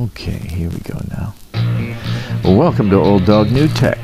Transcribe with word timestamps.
Okay, 0.00 0.38
here 0.38 0.70
we 0.70 0.78
go 0.78 0.98
now. 1.10 1.34
Welcome 2.42 2.88
to 2.88 2.96
Old 2.96 3.26
Dog 3.26 3.50
New 3.50 3.68
Tech, 3.68 3.98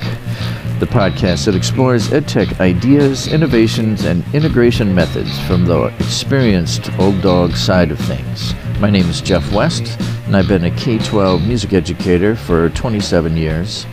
the 0.79 0.84
podcast 0.84 1.46
that 1.46 1.54
explores 1.54 2.08
EdTech 2.08 2.61
ideas, 2.61 3.29
innovations, 3.29 4.04
and 4.04 4.22
integration 4.35 4.95
methods 4.95 5.38
from 5.46 5.64
the 5.64 5.85
experienced 5.98 6.90
old 6.98 7.22
dog 7.22 7.56
side 7.56 7.90
of 7.90 7.98
things. 7.98 8.53
My 8.79 8.90
name 8.90 9.09
is 9.09 9.22
Jeff 9.22 9.51
West, 9.54 9.98
and 10.27 10.37
I've 10.37 10.48
been 10.48 10.64
a 10.64 10.71
K 10.72 10.98
12 10.98 11.46
music 11.46 11.72
educator 11.72 12.37
for 12.37 12.69
27 12.69 13.35
years, 13.35 13.87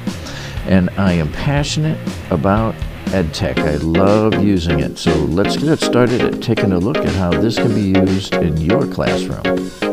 and 0.66 0.90
I 0.98 1.14
am 1.14 1.32
passionate 1.32 1.98
about 2.32 2.76
EdTech. 3.14 3.60
I 3.60 3.76
love 3.78 4.44
using 4.44 4.82
it. 4.82 4.98
So 4.98 5.14
let's 5.14 5.56
get 5.56 5.80
started 5.80 6.20
at 6.20 6.42
taking 6.42 6.74
a 6.74 6.80
look 6.80 6.98
at 6.98 7.16
how 7.16 7.32
this 7.32 7.56
can 7.56 7.74
be 7.74 7.98
used 7.98 8.34
in 8.34 8.58
your 8.58 8.86
classroom. 8.88 9.93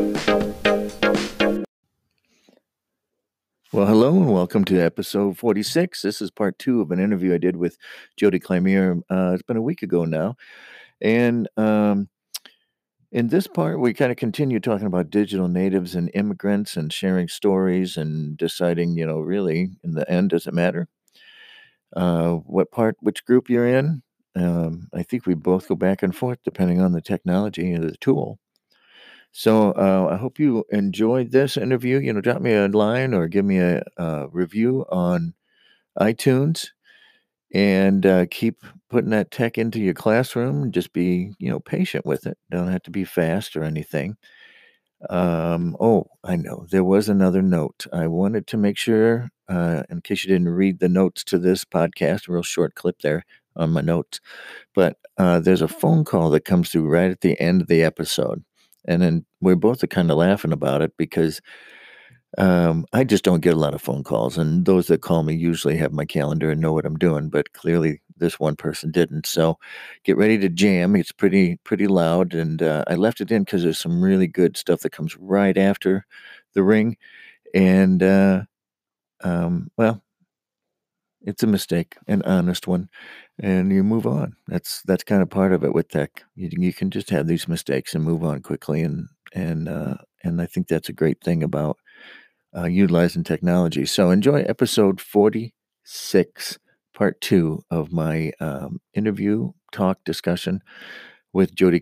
Well, 3.73 3.87
hello 3.87 4.09
and 4.17 4.29
welcome 4.29 4.65
to 4.65 4.81
episode 4.81 5.37
46. 5.37 6.01
This 6.01 6.21
is 6.21 6.29
part 6.29 6.59
two 6.59 6.81
of 6.81 6.91
an 6.91 6.99
interview 6.99 7.33
I 7.33 7.37
did 7.37 7.55
with 7.55 7.77
Jody 8.17 8.37
Clamier. 8.37 9.01
Uh, 9.09 9.31
it's 9.33 9.43
been 9.43 9.55
a 9.55 9.61
week 9.61 9.81
ago 9.81 10.03
now. 10.03 10.35
And 10.99 11.47
um, 11.55 12.09
in 13.13 13.29
this 13.29 13.47
part, 13.47 13.79
we 13.79 13.93
kind 13.93 14.11
of 14.11 14.17
continue 14.17 14.59
talking 14.59 14.87
about 14.87 15.09
digital 15.09 15.47
natives 15.47 15.95
and 15.95 16.11
immigrants 16.13 16.75
and 16.75 16.91
sharing 16.91 17.29
stories 17.29 17.95
and 17.95 18.35
deciding, 18.35 18.97
you 18.97 19.05
know, 19.05 19.21
really 19.21 19.69
in 19.85 19.93
the 19.93 20.09
end, 20.11 20.31
does 20.31 20.47
it 20.47 20.53
matter 20.53 20.89
uh, 21.95 22.33
what 22.33 22.71
part, 22.71 22.97
which 22.99 23.23
group 23.23 23.49
you're 23.49 23.67
in? 23.67 24.03
Um, 24.35 24.89
I 24.93 25.03
think 25.03 25.25
we 25.25 25.33
both 25.33 25.69
go 25.69 25.75
back 25.75 26.03
and 26.03 26.13
forth 26.13 26.39
depending 26.43 26.81
on 26.81 26.91
the 26.91 27.01
technology 27.01 27.71
and 27.71 27.85
the 27.85 27.95
tool. 28.01 28.37
So 29.31 29.71
uh, 29.71 30.09
I 30.11 30.17
hope 30.17 30.39
you 30.39 30.65
enjoyed 30.71 31.31
this 31.31 31.57
interview. 31.57 31.99
You 31.99 32.13
know, 32.13 32.21
drop 32.21 32.41
me 32.41 32.53
a 32.53 32.67
line 32.67 33.13
or 33.13 33.27
give 33.27 33.45
me 33.45 33.59
a, 33.59 33.83
a 33.97 34.27
review 34.29 34.85
on 34.91 35.33
iTunes, 35.99 36.69
and 37.53 38.05
uh, 38.05 38.25
keep 38.31 38.63
putting 38.89 39.11
that 39.11 39.31
tech 39.31 39.57
into 39.57 39.79
your 39.79 39.93
classroom. 39.93 40.71
Just 40.71 40.93
be, 40.93 41.33
you 41.39 41.49
know, 41.49 41.59
patient 41.59 42.05
with 42.05 42.25
it. 42.27 42.37
Don't 42.51 42.69
have 42.71 42.83
to 42.83 42.91
be 42.91 43.05
fast 43.05 43.55
or 43.57 43.63
anything. 43.63 44.17
Um, 45.09 45.75
oh, 45.79 46.05
I 46.23 46.35
know 46.35 46.65
there 46.69 46.83
was 46.83 47.09
another 47.09 47.41
note. 47.41 47.87
I 47.91 48.07
wanted 48.07 48.47
to 48.47 48.57
make 48.57 48.77
sure, 48.77 49.29
uh, 49.49 49.83
in 49.89 50.01
case 50.01 50.23
you 50.23 50.29
didn't 50.29 50.49
read 50.49 50.79
the 50.79 50.89
notes 50.89 51.23
to 51.25 51.39
this 51.39 51.65
podcast, 51.65 52.27
real 52.27 52.43
short 52.43 52.75
clip 52.75 52.99
there 53.01 53.23
on 53.55 53.71
my 53.71 53.81
notes, 53.81 54.19
but 54.75 54.97
uh, 55.17 55.39
there's 55.39 55.61
a 55.61 55.67
phone 55.67 56.05
call 56.05 56.29
that 56.31 56.45
comes 56.45 56.69
through 56.69 56.87
right 56.87 57.11
at 57.11 57.21
the 57.21 57.39
end 57.41 57.61
of 57.61 57.67
the 57.67 57.83
episode 57.83 58.43
and 58.85 59.01
then 59.01 59.25
we're 59.41 59.55
both 59.55 59.87
kind 59.89 60.11
of 60.11 60.17
laughing 60.17 60.51
about 60.53 60.81
it 60.81 60.93
because 60.97 61.41
um, 62.37 62.85
I 62.93 63.03
just 63.03 63.23
don't 63.23 63.41
get 63.41 63.53
a 63.53 63.59
lot 63.59 63.73
of 63.73 63.81
phone 63.81 64.03
calls, 64.03 64.37
and 64.37 64.65
those 64.65 64.87
that 64.87 65.01
call 65.01 65.23
me 65.23 65.35
usually 65.35 65.75
have 65.77 65.91
my 65.91 66.05
calendar 66.05 66.49
and 66.51 66.61
know 66.61 66.71
what 66.73 66.85
I'm 66.85 66.97
doing. 66.97 67.29
But 67.29 67.51
clearly, 67.53 68.01
this 68.17 68.39
one 68.39 68.55
person 68.55 68.91
didn't. 68.91 69.25
So, 69.25 69.57
get 70.05 70.17
ready 70.17 70.37
to 70.39 70.49
jam. 70.49 70.95
It's 70.95 71.11
pretty 71.11 71.57
pretty 71.65 71.87
loud, 71.87 72.33
and 72.33 72.61
uh, 72.61 72.85
I 72.87 72.95
left 72.95 73.19
it 73.21 73.31
in 73.31 73.43
because 73.43 73.63
there's 73.63 73.79
some 73.79 74.01
really 74.01 74.27
good 74.27 74.55
stuff 74.57 74.81
that 74.81 74.91
comes 74.93 75.17
right 75.17 75.57
after 75.57 76.05
the 76.53 76.63
ring, 76.63 76.95
and 77.55 78.03
uh, 78.03 78.43
um, 79.23 79.71
well, 79.77 80.03
it's 81.21 81.43
a 81.43 81.47
mistake, 81.47 81.95
an 82.07 82.21
honest 82.23 82.67
one, 82.67 82.89
and 83.39 83.71
you 83.71 83.83
move 83.83 84.07
on. 84.07 84.35
That's 84.47 84.81
that's 84.83 85.03
kind 85.03 85.21
of 85.21 85.29
part 85.29 85.53
of 85.53 85.63
it 85.63 85.73
with 85.73 85.89
tech. 85.89 86.23
You, 86.35 86.49
you 86.51 86.73
can 86.73 86.89
just 86.91 87.09
have 87.11 87.27
these 87.27 87.47
mistakes 87.47 87.95
and 87.95 88.03
move 88.03 88.23
on 88.23 88.41
quickly, 88.41 88.81
and 88.81 89.07
and 89.33 89.69
uh, 89.69 89.95
and 90.23 90.41
I 90.41 90.45
think 90.47 90.67
that's 90.67 90.89
a 90.89 90.93
great 90.93 91.21
thing 91.23 91.43
about 91.43 91.77
uh, 92.55 92.65
utilizing 92.65 93.23
technology. 93.23 93.85
So 93.85 94.11
enjoy 94.11 94.41
episode 94.43 95.01
forty 95.01 95.53
six, 95.83 96.59
part 96.93 97.21
two 97.21 97.63
of 97.71 97.91
my 97.91 98.31
um, 98.39 98.79
interview 98.93 99.51
talk 99.71 99.99
discussion 100.05 100.61
with 101.33 101.55
Jody 101.55 101.79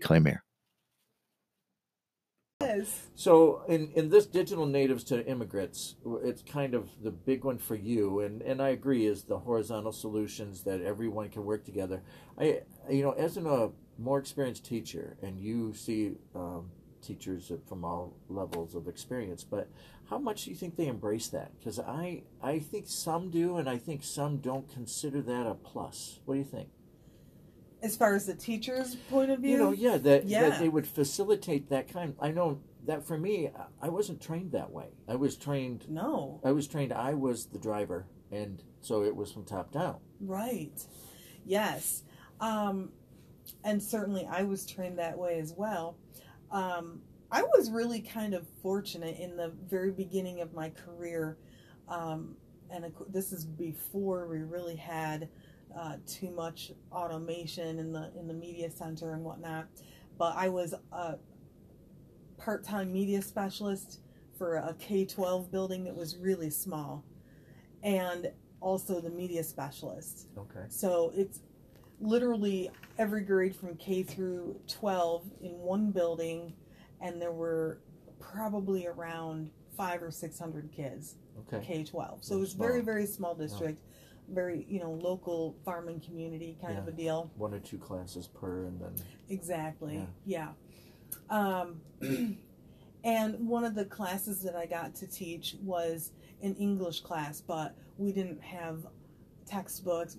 So 3.14 3.62
in, 3.68 3.90
in 3.94 4.08
this 4.08 4.26
digital 4.26 4.66
natives 4.66 5.04
to 5.04 5.26
immigrants, 5.26 5.96
it's 6.22 6.42
kind 6.42 6.74
of 6.74 6.88
the 7.02 7.10
big 7.10 7.44
one 7.44 7.58
for 7.58 7.74
you, 7.74 8.20
and, 8.20 8.42
and 8.42 8.62
I 8.62 8.70
agree 8.70 9.06
is 9.06 9.24
the 9.24 9.38
horizontal 9.38 9.92
solutions 9.92 10.62
that 10.64 10.80
everyone 10.80 11.28
can 11.28 11.44
work 11.44 11.64
together. 11.64 12.02
I 12.38 12.62
you 12.88 13.02
know 13.02 13.12
as 13.12 13.36
a 13.36 13.70
more 13.98 14.18
experienced 14.18 14.64
teacher, 14.64 15.16
and 15.22 15.38
you 15.38 15.74
see 15.74 16.12
um, 16.34 16.70
teachers 17.02 17.52
from 17.68 17.84
all 17.84 18.14
levels 18.28 18.74
of 18.74 18.88
experience, 18.88 19.44
but 19.44 19.68
how 20.08 20.18
much 20.18 20.44
do 20.44 20.50
you 20.50 20.56
think 20.56 20.76
they 20.76 20.86
embrace 20.86 21.28
that? 21.28 21.52
Because 21.58 21.78
I 21.78 22.22
I 22.42 22.58
think 22.58 22.86
some 22.88 23.30
do, 23.30 23.56
and 23.56 23.68
I 23.68 23.78
think 23.78 24.02
some 24.02 24.38
don't 24.38 24.72
consider 24.72 25.20
that 25.22 25.46
a 25.46 25.54
plus. 25.54 26.20
What 26.24 26.34
do 26.34 26.38
you 26.38 26.46
think? 26.46 26.68
As 27.82 27.96
far 27.96 28.14
as 28.14 28.26
the 28.26 28.34
teacher's 28.34 28.94
point 28.94 29.30
of 29.30 29.40
view, 29.40 29.52
you 29.52 29.58
know, 29.58 29.72
yeah, 29.72 29.96
that, 29.96 30.26
yeah. 30.26 30.50
that 30.50 30.60
they 30.60 30.68
would 30.68 30.86
facilitate 30.86 31.70
that 31.70 31.92
kind. 31.92 32.14
I 32.20 32.30
know 32.30 32.60
that 32.86 33.06
for 33.06 33.16
me, 33.16 33.50
I 33.80 33.88
wasn't 33.88 34.20
trained 34.20 34.52
that 34.52 34.70
way. 34.70 34.88
I 35.08 35.14
was 35.16 35.36
trained. 35.36 35.88
No. 35.88 36.40
I 36.44 36.52
was 36.52 36.66
trained. 36.66 36.92
I 36.92 37.14
was 37.14 37.46
the 37.46 37.58
driver, 37.58 38.06
and 38.30 38.62
so 38.80 39.02
it 39.02 39.14
was 39.14 39.32
from 39.32 39.44
top 39.44 39.72
down. 39.72 39.96
Right. 40.20 40.86
Yes. 41.44 42.02
Um, 42.40 42.90
and 43.64 43.82
certainly, 43.82 44.26
I 44.30 44.42
was 44.42 44.66
trained 44.66 44.98
that 44.98 45.16
way 45.16 45.38
as 45.38 45.52
well. 45.56 45.96
Um, 46.50 47.00
I 47.30 47.42
was 47.42 47.70
really 47.70 48.00
kind 48.00 48.34
of 48.34 48.46
fortunate 48.62 49.18
in 49.18 49.36
the 49.36 49.52
very 49.68 49.90
beginning 49.90 50.40
of 50.40 50.52
my 50.52 50.70
career, 50.70 51.38
um, 51.88 52.36
and 52.70 52.92
this 53.08 53.32
is 53.32 53.44
before 53.44 54.26
we 54.26 54.38
really 54.38 54.76
had 54.76 55.28
uh, 55.76 55.96
too 56.06 56.30
much 56.30 56.72
automation 56.92 57.78
in 57.78 57.92
the 57.92 58.10
in 58.18 58.26
the 58.26 58.34
media 58.34 58.70
center 58.70 59.12
and 59.12 59.24
whatnot. 59.24 59.66
But 60.18 60.34
I 60.36 60.48
was 60.48 60.74
a 60.92 61.16
part-time 62.36 62.92
media 62.92 63.22
specialist 63.22 64.00
for 64.36 64.56
a 64.56 64.74
K-12 64.78 65.50
building 65.50 65.84
that 65.84 65.94
was 65.94 66.16
really 66.16 66.50
small, 66.50 67.04
and 67.82 68.30
also 68.60 69.00
the 69.00 69.10
media 69.10 69.42
specialist. 69.42 70.28
Okay. 70.36 70.64
So 70.68 71.12
it's 71.14 71.40
literally 72.00 72.70
every 72.98 73.22
grade 73.22 73.54
from 73.54 73.76
K 73.76 74.02
through 74.02 74.58
12 74.68 75.24
in 75.42 75.52
one 75.52 75.90
building, 75.90 76.54
and 77.00 77.20
there 77.20 77.32
were 77.32 77.80
probably 78.18 78.86
around 78.86 79.50
five 79.76 80.02
or 80.02 80.10
six 80.10 80.38
hundred 80.38 80.70
kids. 80.72 81.16
Okay. 81.52 81.64
K 81.64 81.84
12. 81.84 82.24
So 82.24 82.36
it 82.36 82.40
was 82.40 82.52
very, 82.52 82.80
very 82.82 83.06
small 83.06 83.34
district, 83.34 83.80
yeah. 83.80 83.96
Very, 84.30 84.66
you 84.68 84.80
know, 84.80 84.92
local 84.92 85.56
farming 85.64 86.00
community 86.00 86.56
kind 86.60 86.74
yeah. 86.74 86.80
of 86.80 86.88
a 86.88 86.92
deal. 86.92 87.30
One 87.36 87.54
or 87.54 87.58
two 87.58 87.78
classes 87.78 88.28
per, 88.28 88.64
and 88.64 88.80
then. 88.80 88.94
Exactly. 89.28 90.06
Yeah. 90.24 90.48
yeah. 91.30 91.60
Um, 91.60 91.80
and 93.04 93.48
one 93.48 93.64
of 93.64 93.74
the 93.74 93.84
classes 93.84 94.42
that 94.42 94.56
I 94.56 94.66
got 94.66 94.94
to 94.96 95.06
teach 95.06 95.56
was 95.62 96.12
an 96.42 96.54
English 96.56 97.00
class, 97.00 97.40
but 97.40 97.76
we 97.98 98.12
didn't 98.12 98.42
have 98.42 98.86
textbooks. 99.46 100.16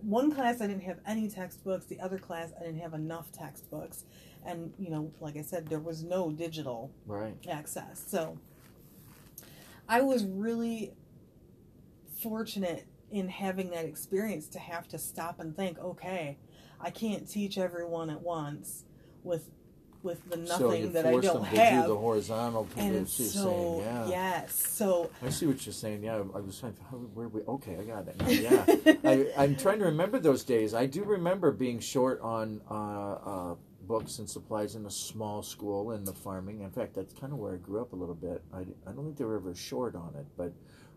One 0.00 0.32
class 0.32 0.60
I 0.60 0.66
didn't 0.66 0.82
have 0.82 0.98
any 1.06 1.28
textbooks. 1.28 1.86
The 1.86 2.00
other 2.00 2.18
class 2.18 2.52
I 2.58 2.64
didn't 2.64 2.80
have 2.80 2.94
enough 2.94 3.32
textbooks, 3.32 4.04
and 4.44 4.72
you 4.78 4.90
know, 4.90 5.10
like 5.20 5.36
I 5.36 5.42
said, 5.42 5.68
there 5.68 5.80
was 5.80 6.02
no 6.04 6.30
digital 6.30 6.90
right. 7.06 7.34
access. 7.48 8.04
So 8.06 8.38
I 9.88 10.02
was 10.02 10.24
really 10.24 10.92
fortunate 12.22 12.86
in 13.10 13.28
having 13.28 13.70
that 13.70 13.84
experience 13.84 14.48
to 14.48 14.58
have 14.58 14.88
to 14.88 14.98
stop 14.98 15.40
and 15.40 15.56
think, 15.56 15.78
okay, 15.78 16.38
I 16.80 16.90
can't 16.90 17.28
teach 17.28 17.58
everyone 17.58 18.10
at 18.10 18.20
once 18.20 18.84
with 19.22 19.48
with 20.02 20.30
the 20.30 20.36
nothing 20.36 20.84
so 20.84 20.88
that 20.90 21.06
I 21.06 21.18
don't 21.18 21.44
have. 21.44 21.82
do 21.82 21.88
the 21.88 21.98
horizontal 21.98 22.68
and 22.76 23.08
so, 23.08 23.24
saying, 23.24 23.80
yeah. 23.80 24.08
yes. 24.08 24.54
So 24.54 25.10
I 25.22 25.30
see 25.30 25.46
what 25.46 25.66
you're 25.66 25.72
saying. 25.72 26.04
Yeah, 26.04 26.22
I 26.34 26.40
was 26.40 26.60
trying 26.60 26.74
to. 26.74 26.82
How, 26.90 26.96
where 26.96 27.28
we? 27.28 27.40
Okay, 27.42 27.76
I 27.76 27.82
got 27.82 28.06
it. 28.06 28.16
Now. 28.20 28.28
Yeah, 28.28 29.34
I, 29.36 29.44
am 29.44 29.56
trying 29.56 29.80
to 29.80 29.86
remember 29.86 30.20
those 30.20 30.44
days. 30.44 30.74
I 30.74 30.86
do 30.86 31.02
remember 31.02 31.50
being 31.50 31.80
short 31.80 32.20
on 32.20 32.60
uh, 32.70 32.74
uh, 32.74 33.54
books 33.82 34.18
and 34.18 34.30
supplies 34.30 34.76
in 34.76 34.86
a 34.86 34.90
small 34.90 35.42
school 35.42 35.92
in 35.92 36.04
the 36.04 36.12
farming. 36.12 36.60
In 36.60 36.70
fact, 36.70 36.94
that's 36.94 37.12
kind 37.12 37.32
of 37.32 37.38
where 37.38 37.54
I 37.54 37.56
grew 37.56 37.80
up 37.80 37.92
a 37.92 37.96
little 37.96 38.14
bit. 38.14 38.42
I, 38.54 38.60
I 38.60 38.92
don't 38.92 39.04
think 39.04 39.16
they 39.16 39.24
were 39.24 39.36
ever 39.36 39.54
short 39.54 39.94
on 39.94 40.14
it, 40.16 40.26
but 40.36 40.52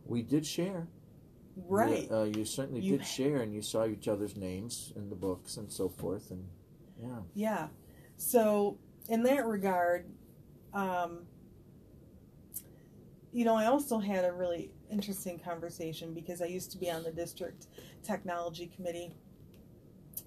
we 0.05 0.21
did 0.21 0.45
share. 0.45 0.87
Right. 1.67 2.09
You, 2.09 2.15
uh, 2.15 2.23
you 2.23 2.45
certainly 2.45 2.81
you, 2.81 2.97
did 2.97 3.05
share, 3.05 3.37
and 3.37 3.53
you 3.53 3.61
saw 3.61 3.85
each 3.85 4.07
other's 4.07 4.35
names 4.35 4.93
in 4.95 5.09
the 5.09 5.15
books 5.15 5.57
and 5.57 5.71
so 5.71 5.89
forth, 5.89 6.31
and 6.31 6.47
yeah. 7.01 7.19
Yeah. 7.33 7.67
So 8.17 8.77
in 9.07 9.23
that 9.23 9.45
regard, 9.45 10.05
um, 10.73 11.21
you 13.31 13.45
know, 13.45 13.55
I 13.55 13.65
also 13.65 13.99
had 13.99 14.25
a 14.25 14.31
really 14.31 14.71
interesting 14.91 15.39
conversation 15.39 16.13
because 16.13 16.41
I 16.41 16.45
used 16.45 16.71
to 16.71 16.77
be 16.77 16.89
on 16.89 17.03
the 17.03 17.11
district 17.11 17.67
technology 18.03 18.71
committee. 18.75 19.13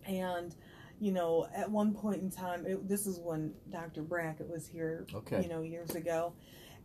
And, 0.07 0.55
you 1.01 1.13
know, 1.13 1.49
at 1.55 1.71
one 1.71 1.95
point 1.95 2.23
in 2.23 2.31
time, 2.31 2.65
it, 2.67 2.89
this 2.89 3.07
is 3.07 3.19
when 3.19 3.53
Dr. 3.71 4.03
Brackett 4.03 4.49
was 4.49 4.67
here, 4.67 5.07
okay. 5.15 5.43
you 5.43 5.49
know, 5.49 5.63
years 5.63 5.95
ago. 5.95 6.33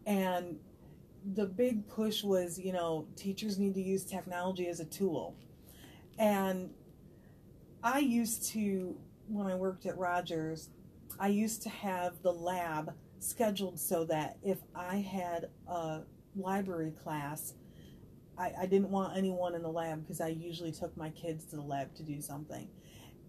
And 0.05 0.57
the 1.33 1.45
big 1.45 1.87
push 1.87 2.23
was, 2.23 2.59
you 2.59 2.71
know, 2.71 3.07
teachers 3.15 3.57
need 3.57 3.73
to 3.75 3.81
use 3.81 4.03
technology 4.03 4.67
as 4.67 4.79
a 4.79 4.85
tool. 4.85 5.35
And 6.17 6.71
I 7.83 7.99
used 7.99 8.49
to, 8.51 8.95
when 9.27 9.47
I 9.47 9.55
worked 9.55 9.85
at 9.85 9.97
Rogers, 9.97 10.69
I 11.19 11.27
used 11.27 11.63
to 11.63 11.69
have 11.69 12.21
the 12.21 12.31
lab 12.31 12.93
scheduled 13.19 13.79
so 13.79 14.05
that 14.05 14.37
if 14.43 14.59
I 14.75 14.97
had 14.97 15.49
a 15.67 16.01
library 16.35 16.91
class, 17.03 17.53
I, 18.37 18.53
I 18.61 18.65
didn't 18.65 18.89
want 18.89 19.17
anyone 19.17 19.55
in 19.55 19.63
the 19.63 19.71
lab 19.71 20.03
because 20.03 20.21
I 20.21 20.29
usually 20.29 20.71
took 20.71 20.95
my 20.95 21.09
kids 21.09 21.45
to 21.45 21.55
the 21.55 21.61
lab 21.61 21.93
to 21.95 22.03
do 22.03 22.21
something. 22.21 22.67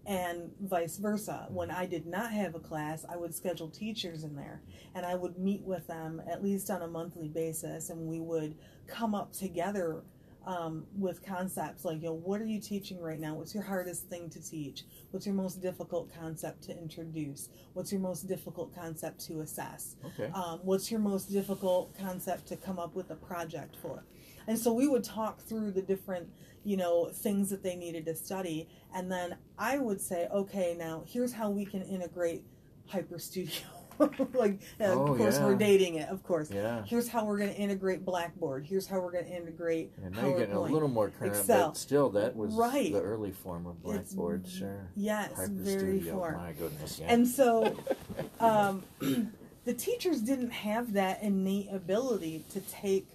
And 0.09 0.51
vice 0.59 0.97
versa. 0.97 1.45
When 1.49 1.69
I 1.69 1.85
did 1.85 2.07
not 2.07 2.31
have 2.31 2.55
a 2.55 2.59
class, 2.59 3.05
I 3.07 3.15
would 3.15 3.35
schedule 3.35 3.69
teachers 3.69 4.23
in 4.23 4.35
there 4.35 4.63
and 4.95 5.05
I 5.05 5.13
would 5.13 5.37
meet 5.37 5.61
with 5.61 5.85
them 5.85 6.19
at 6.27 6.43
least 6.43 6.71
on 6.71 6.81
a 6.81 6.87
monthly 6.87 7.27
basis 7.27 7.91
and 7.91 8.07
we 8.07 8.19
would 8.19 8.55
come 8.87 9.13
up 9.13 9.31
together 9.31 10.03
um, 10.47 10.85
with 10.97 11.23
concepts 11.23 11.85
like, 11.85 11.97
you 11.97 12.07
know, 12.07 12.13
what 12.13 12.41
are 12.41 12.45
you 12.45 12.59
teaching 12.59 12.99
right 12.99 13.19
now? 13.19 13.35
What's 13.35 13.53
your 13.53 13.63
hardest 13.63 14.07
thing 14.07 14.31
to 14.31 14.41
teach? 14.41 14.83
What's 15.11 15.27
your 15.27 15.35
most 15.35 15.61
difficult 15.61 16.11
concept 16.11 16.63
to 16.63 16.77
introduce? 16.77 17.49
What's 17.73 17.91
your 17.91 18.01
most 18.01 18.27
difficult 18.27 18.73
concept 18.73 19.23
to 19.27 19.41
assess? 19.41 19.95
Okay. 20.03 20.31
Um, 20.33 20.59
what's 20.63 20.89
your 20.89 21.01
most 21.01 21.31
difficult 21.31 21.95
concept 21.99 22.47
to 22.47 22.55
come 22.55 22.79
up 22.79 22.95
with 22.95 23.11
a 23.11 23.15
project 23.15 23.75
for? 23.79 24.05
And 24.49 24.57
so 24.57 24.73
we 24.73 24.87
would 24.87 25.03
talk 25.03 25.39
through 25.41 25.71
the 25.71 25.81
different, 25.83 26.27
you 26.63 26.75
know, 26.75 27.09
things 27.13 27.51
that 27.51 27.61
they 27.61 27.75
needed 27.75 28.03
to 28.07 28.15
study. 28.15 28.67
And 28.95 29.11
then 29.11 29.35
I 29.59 29.77
would 29.77 30.01
say, 30.01 30.27
okay, 30.33 30.75
now 30.77 31.03
here's 31.05 31.31
how 31.31 31.51
we 31.51 31.65
can 31.65 31.83
integrate 31.83 32.43
Hyper 32.87 33.19
Studio. 33.19 33.61
like, 34.33 34.61
uh, 34.81 34.85
Oh, 34.85 35.11
of 35.11 35.17
course, 35.19 35.37
yeah. 35.37 35.45
we're 35.45 35.53
dating 35.55 35.95
it, 35.95 36.09
of 36.09 36.23
course. 36.23 36.49
Yeah. 36.49 36.83
Here's 36.87 37.07
how 37.07 37.25
we're 37.25 37.37
going 37.37 37.53
to 37.53 37.59
integrate 37.59 38.03
Blackboard. 38.03 38.65
Here's 38.65 38.87
how 38.87 38.99
we're 39.01 39.11
going 39.11 39.25
to 39.25 39.31
integrate 39.35 39.91
And 40.03 40.15
now 40.15 40.25
you're 40.27 40.39
getting 40.39 40.55
a 40.55 40.61
little 40.61 40.87
more 40.87 41.09
current, 41.11 41.35
Excel. 41.35 41.67
but 41.67 41.77
still, 41.77 42.09
that 42.11 42.35
was 42.35 42.51
Right. 42.55 42.91
the 42.91 43.01
early 43.03 43.31
form 43.31 43.67
of 43.67 43.75
It's- 43.85 44.13
Blackboard. 44.15 44.47
sure. 44.47 44.87
Yes, 44.95 45.31
Hyper 45.35 45.51
very 45.51 45.99
Studio. 45.99 46.13
form. 46.15 46.37
My 46.37 46.53
goodness. 46.53 46.97
Yeah. 46.99 47.13
And 47.13 47.27
so 47.27 47.75
um, 48.39 48.81
the 49.65 49.73
teachers 49.75 50.21
didn't 50.21 50.49
have 50.51 50.93
that 50.93 51.21
innate 51.21 51.67
ability 51.71 52.45
to 52.49 52.61
take 52.61 53.05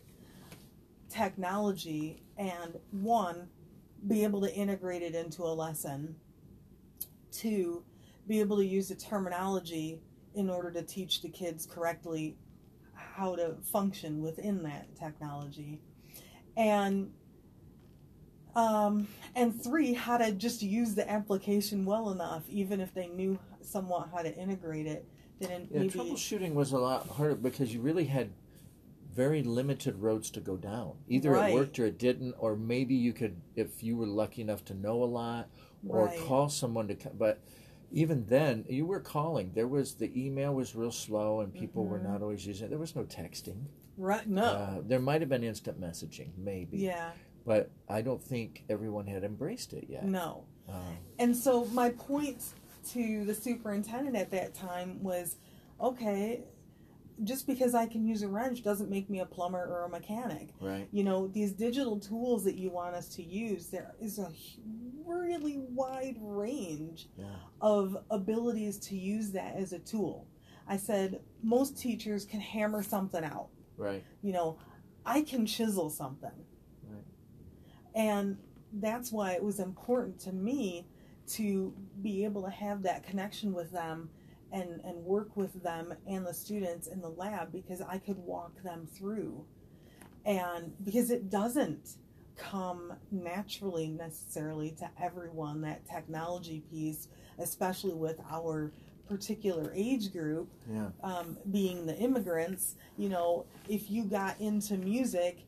technology 1.14 2.22
and 2.36 2.78
one, 2.90 3.48
be 4.06 4.24
able 4.24 4.40
to 4.40 4.52
integrate 4.52 5.02
it 5.02 5.14
into 5.14 5.42
a 5.42 5.54
lesson, 5.54 6.16
two, 7.30 7.82
be 8.26 8.40
able 8.40 8.56
to 8.56 8.66
use 8.66 8.88
the 8.88 8.94
terminology 8.94 10.00
in 10.34 10.50
order 10.50 10.70
to 10.70 10.82
teach 10.82 11.22
the 11.22 11.28
kids 11.28 11.66
correctly 11.66 12.36
how 12.94 13.36
to 13.36 13.54
function 13.62 14.20
within 14.20 14.62
that 14.64 14.94
technology. 14.96 15.80
And 16.56 17.12
um, 18.56 19.08
and 19.34 19.60
three, 19.60 19.94
how 19.94 20.16
to 20.16 20.30
just 20.30 20.62
use 20.62 20.94
the 20.94 21.10
application 21.10 21.84
well 21.84 22.10
enough, 22.10 22.48
even 22.48 22.80
if 22.80 22.94
they 22.94 23.08
knew 23.08 23.36
somewhat 23.62 24.10
how 24.14 24.22
to 24.22 24.32
integrate 24.36 24.86
it. 24.86 25.08
Then 25.40 25.66
yeah, 25.70 25.80
maybe 25.80 25.90
troubleshooting 25.90 26.54
was 26.54 26.70
a 26.70 26.78
lot 26.78 27.08
harder 27.08 27.34
because 27.34 27.74
you 27.74 27.80
really 27.80 28.04
had 28.04 28.30
very 29.14 29.42
limited 29.42 29.96
roads 29.96 30.30
to 30.30 30.40
go 30.40 30.56
down. 30.56 30.92
Either 31.08 31.30
Right. 31.32 31.50
it 31.50 31.54
worked 31.54 31.78
or 31.78 31.86
it 31.86 31.98
didn't, 31.98 32.34
or 32.38 32.56
maybe 32.56 32.94
you 32.94 33.12
could, 33.12 33.40
if 33.54 33.82
you 33.82 33.96
were 33.96 34.06
lucky 34.06 34.42
enough 34.42 34.64
to 34.66 34.74
know 34.74 35.02
a 35.02 35.06
lot, 35.06 35.48
or 35.88 36.06
Right. 36.06 36.18
call 36.20 36.48
someone 36.48 36.88
to. 36.88 36.94
co- 36.96 37.12
But 37.16 37.40
even 37.92 38.26
then, 38.26 38.64
you 38.68 38.86
were 38.86 39.00
calling. 39.00 39.52
There 39.54 39.68
was 39.68 39.94
the 39.94 40.10
email 40.20 40.52
was 40.54 40.74
real 40.74 40.90
slow, 40.90 41.40
and 41.40 41.52
people 41.54 41.84
were 41.84 41.98
Mhm. 41.98 42.04
not 42.04 42.22
always 42.22 42.44
using 42.46 42.66
it. 42.66 42.70
There 42.70 42.78
was 42.78 42.96
no 42.96 43.04
texting. 43.04 43.66
right. 43.96 44.26
No, 44.28 44.42
Uh, 44.42 44.80
there 44.84 44.98
might 44.98 45.20
have 45.20 45.28
been 45.30 45.44
instant 45.44 45.80
messaging, 45.80 46.36
maybe. 46.36 46.78
yeah, 46.78 47.12
But 47.46 47.70
I 47.88 48.02
don't 48.02 48.20
think 48.20 48.64
everyone 48.68 49.06
had 49.06 49.22
embraced 49.22 49.72
it 49.72 49.88
yet. 49.88 50.04
no. 50.04 50.46
Um, 50.68 50.96
And 51.20 51.36
so 51.36 51.66
my 51.66 51.90
point 51.90 52.54
to 52.88 53.24
the 53.24 53.34
superintendent 53.34 54.16
at 54.16 54.30
that 54.32 54.52
time 54.52 55.00
was, 55.04 55.36
okay, 55.80 56.42
just 57.22 57.46
because 57.46 57.74
I 57.74 57.86
can 57.86 58.04
use 58.04 58.22
a 58.22 58.28
wrench 58.28 58.62
doesn't 58.64 58.90
make 58.90 59.08
me 59.08 59.20
a 59.20 59.26
plumber 59.26 59.64
or 59.64 59.84
a 59.84 59.88
mechanic. 59.88 60.48
right. 60.60 60.88
You 60.90 61.04
know, 61.04 61.28
these 61.28 61.52
digital 61.52 61.98
tools 62.00 62.44
that 62.44 62.56
you 62.56 62.70
want 62.70 62.96
us 62.96 63.08
to 63.16 63.22
use, 63.22 63.68
there 63.68 63.94
is 64.00 64.18
a 64.18 64.30
really 65.06 65.58
wide 65.58 66.16
range 66.20 67.08
Yeah. 67.16 67.26
of 67.60 67.96
abilities 68.10 68.78
to 68.78 68.96
use 68.96 69.30
that 69.32 69.54
as 69.56 69.72
a 69.72 69.78
tool. 69.78 70.26
I 70.66 70.76
said, 70.76 71.20
most 71.42 71.76
teachers 71.78 72.24
can 72.24 72.40
hammer 72.40 72.82
something 72.82 73.22
out. 73.22 73.48
Right. 73.76 74.02
You 74.22 74.32
know, 74.32 74.58
I 75.06 75.20
can 75.22 75.46
chisel 75.46 75.90
something. 75.90 76.30
Right. 76.88 77.04
And 77.94 78.38
that's 78.72 79.12
why 79.12 79.32
it 79.32 79.42
was 79.44 79.60
important 79.60 80.18
to 80.20 80.32
me 80.32 80.86
to 81.26 81.72
be 82.02 82.24
able 82.24 82.42
to 82.42 82.50
have 82.50 82.82
that 82.82 83.02
connection 83.04 83.52
with 83.52 83.70
them 83.70 84.10
and, 84.52 84.80
and 84.84 84.96
work 85.04 85.36
with 85.36 85.62
them 85.62 85.94
and 86.06 86.26
the 86.26 86.34
students 86.34 86.86
in 86.86 87.00
the 87.00 87.08
lab 87.08 87.52
because 87.52 87.80
I 87.80 87.98
could 87.98 88.18
walk 88.18 88.62
them 88.62 88.86
through. 88.86 89.44
And 90.24 90.72
because 90.84 91.10
it 91.10 91.28
doesn't 91.30 91.96
come 92.36 92.92
naturally 93.10 93.88
necessarily 93.88 94.70
to 94.72 94.88
everyone, 95.00 95.60
that 95.62 95.86
technology 95.88 96.62
piece, 96.70 97.08
especially 97.38 97.94
with 97.94 98.20
our 98.30 98.72
particular 99.08 99.70
age 99.74 100.12
group 100.12 100.48
Yeah. 100.70 100.88
um, 101.02 101.36
being 101.50 101.84
the 101.86 101.96
immigrants, 101.98 102.76
you 102.96 103.08
know, 103.10 103.44
if 103.68 103.90
you 103.90 104.04
got 104.04 104.40
into 104.40 104.78
music, 104.78 105.44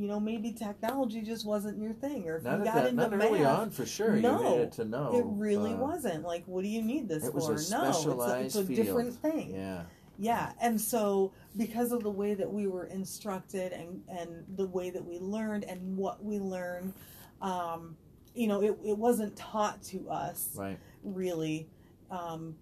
you 0.00 0.08
know, 0.08 0.18
maybe 0.18 0.50
technology 0.52 1.20
just 1.20 1.44
wasn't 1.44 1.78
your 1.78 1.92
thing, 1.92 2.26
or 2.26 2.38
if 2.38 2.42
Not, 2.44 2.60
you 2.60 2.64
got 2.64 2.74
that, 2.76 2.86
into 2.86 3.02
not 3.02 3.10
math, 3.12 3.28
early 3.28 3.44
on, 3.44 3.70
for 3.70 3.84
sure. 3.84 4.16
you 4.16 4.22
No, 4.22 4.52
needed 4.54 4.72
to 4.72 4.86
know. 4.86 5.14
it 5.14 5.24
really 5.26 5.74
Uh, 5.74 5.76
wasn't. 5.76 6.24
Like, 6.24 6.42
what 6.46 6.62
do 6.62 6.68
you 6.68 6.80
need 6.80 7.06
this 7.06 7.22
it 7.22 7.34
was 7.34 7.44
for? 7.44 7.52
a 7.52 7.54
no, 7.54 7.60
it's 7.60 7.70
a, 7.70 7.84
it's 7.88 7.98
specialized 7.98 8.56
a 8.56 8.64
different 8.74 9.14
thing. 9.14 9.54
Yeah. 9.54 9.82
Yeah, 10.18 10.52
and 10.60 10.80
so 10.80 11.32
because 11.56 11.92
of 11.92 12.02
the 12.02 12.10
way 12.10 12.32
that 12.32 12.50
we 12.50 12.66
were 12.66 12.86
instructed 12.86 13.72
and 13.72 14.02
and 14.08 14.44
the 14.56 14.66
way 14.66 14.88
that 14.88 15.04
we 15.04 15.18
learned 15.18 15.64
and 15.64 15.96
what 15.98 16.24
we 16.24 16.38
learned, 16.38 16.94
um, 17.42 17.94
you 18.34 18.46
know, 18.46 18.62
it, 18.62 18.78
it 18.84 18.96
wasn't 18.96 19.36
taught 19.36 19.82
to 19.84 20.08
us 20.08 20.50
Right. 20.56 20.78
really 21.04 21.68
um, 22.10 22.54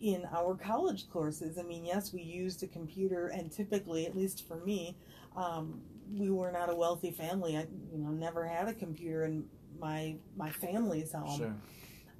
in 0.00 0.26
our 0.34 0.54
college 0.56 1.10
courses. 1.10 1.58
I 1.58 1.62
mean, 1.62 1.84
yes, 1.84 2.12
we 2.12 2.22
used 2.22 2.62
a 2.62 2.66
computer, 2.66 3.28
and 3.28 3.50
typically, 3.52 4.06
at 4.06 4.16
least 4.16 4.46
for 4.48 4.56
me, 4.64 4.96
um, 5.36 5.80
we 6.12 6.30
were 6.30 6.52
not 6.52 6.70
a 6.70 6.74
wealthy 6.74 7.10
family. 7.10 7.56
I, 7.56 7.66
you 7.92 7.98
know, 7.98 8.10
never 8.10 8.46
had 8.46 8.68
a 8.68 8.74
computer 8.74 9.24
in 9.24 9.44
my 9.80 10.16
my 10.36 10.50
family's 10.50 11.12
home. 11.12 11.38
Sure. 11.38 11.54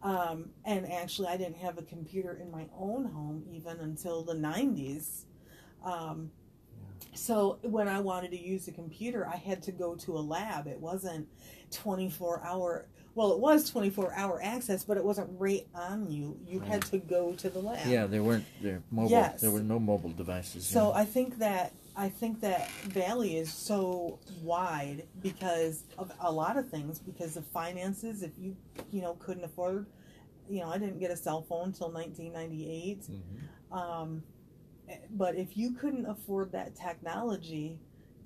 Um, 0.03 0.51
and 0.65 0.91
actually, 0.93 1.29
I 1.29 1.37
didn't 1.37 1.57
have 1.57 1.79
a 1.79 1.83
computer 1.83 2.39
in 2.41 2.51
my 2.51 2.67
own 2.79 3.07
home 3.07 3.45
even 3.51 3.79
until 3.81 4.23
the 4.23 4.35
90s. 4.35 5.25
Um, 5.85 6.31
So 7.15 7.59
when 7.63 7.89
I 7.89 8.01
wanted 8.01 8.31
to 8.33 8.39
use 8.39 8.69
a 8.69 8.73
computer, 8.73 9.27
I 9.27 9.37
had 9.37 9.63
to 9.65 9.73
go 9.73 9.95
to 9.97 10.17
a 10.19 10.21
lab. 10.21 10.67
It 10.67 10.79
wasn't 10.79 11.27
24 11.71 12.43
hour. 12.45 12.87
Well, 13.15 13.33
it 13.33 13.39
was 13.41 13.71
24 13.71 14.13
hour 14.15 14.41
access, 14.43 14.85
but 14.85 14.99
it 14.99 15.05
wasn't 15.05 15.31
right 15.39 15.67
on 15.75 16.11
you. 16.11 16.39
You 16.47 16.61
had 16.61 16.83
to 16.87 16.99
go 16.99 17.33
to 17.33 17.49
the 17.49 17.59
lab. 17.59 17.87
Yeah, 17.87 18.07
there 18.07 18.23
weren't 18.23 18.45
there 18.61 18.83
mobile. 18.91 19.11
Yes. 19.11 19.41
There 19.41 19.51
were 19.51 19.61
no 19.63 19.79
mobile 19.79 20.11
devices. 20.11 20.67
So 20.67 20.91
yeah. 20.91 21.01
I 21.01 21.05
think 21.07 21.39
that 21.39 21.73
I 21.97 22.09
think 22.11 22.41
that 22.43 22.71
Valley 22.83 23.37
is 23.39 23.53
so 23.53 24.19
wide 24.43 25.05
because 25.23 25.85
of 25.97 26.13
a 26.21 26.31
lot 26.31 26.59
of 26.59 26.69
things, 26.69 26.99
because 26.99 27.37
of 27.37 27.47
finances. 27.47 28.23
If 28.23 28.33
you 28.39 28.57
you 28.93 29.01
know 29.01 29.15
couldn't 29.15 29.45
afford, 29.45 29.87
you 30.49 30.61
know, 30.61 30.69
I 30.69 30.79
didn't 30.79 30.99
get 30.99 31.11
a 31.11 31.17
cell 31.17 31.43
phone 31.43 31.69
until 31.69 31.91
1998. 31.91 33.03
Mhm. 33.09 33.77
Um, 33.77 34.23
but 35.11 35.37
if 35.37 35.57
you 35.57 35.73
couldn't 35.73 36.07
afford 36.07 36.53
that 36.53 36.75
technology 36.77 37.79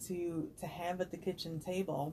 to 0.06 0.50
to 0.58 0.66
have 0.66 1.00
at 1.00 1.10
the 1.12 1.16
kitchen 1.16 1.60
table, 1.60 2.12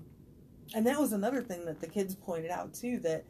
and 0.76 0.86
that 0.86 1.00
was 1.00 1.12
another 1.12 1.42
thing 1.42 1.66
that 1.66 1.82
the 1.82 1.88
kids 1.88 2.16
pointed 2.16 2.52
out 2.52 2.74
too 2.74 3.00
that 3.00 3.26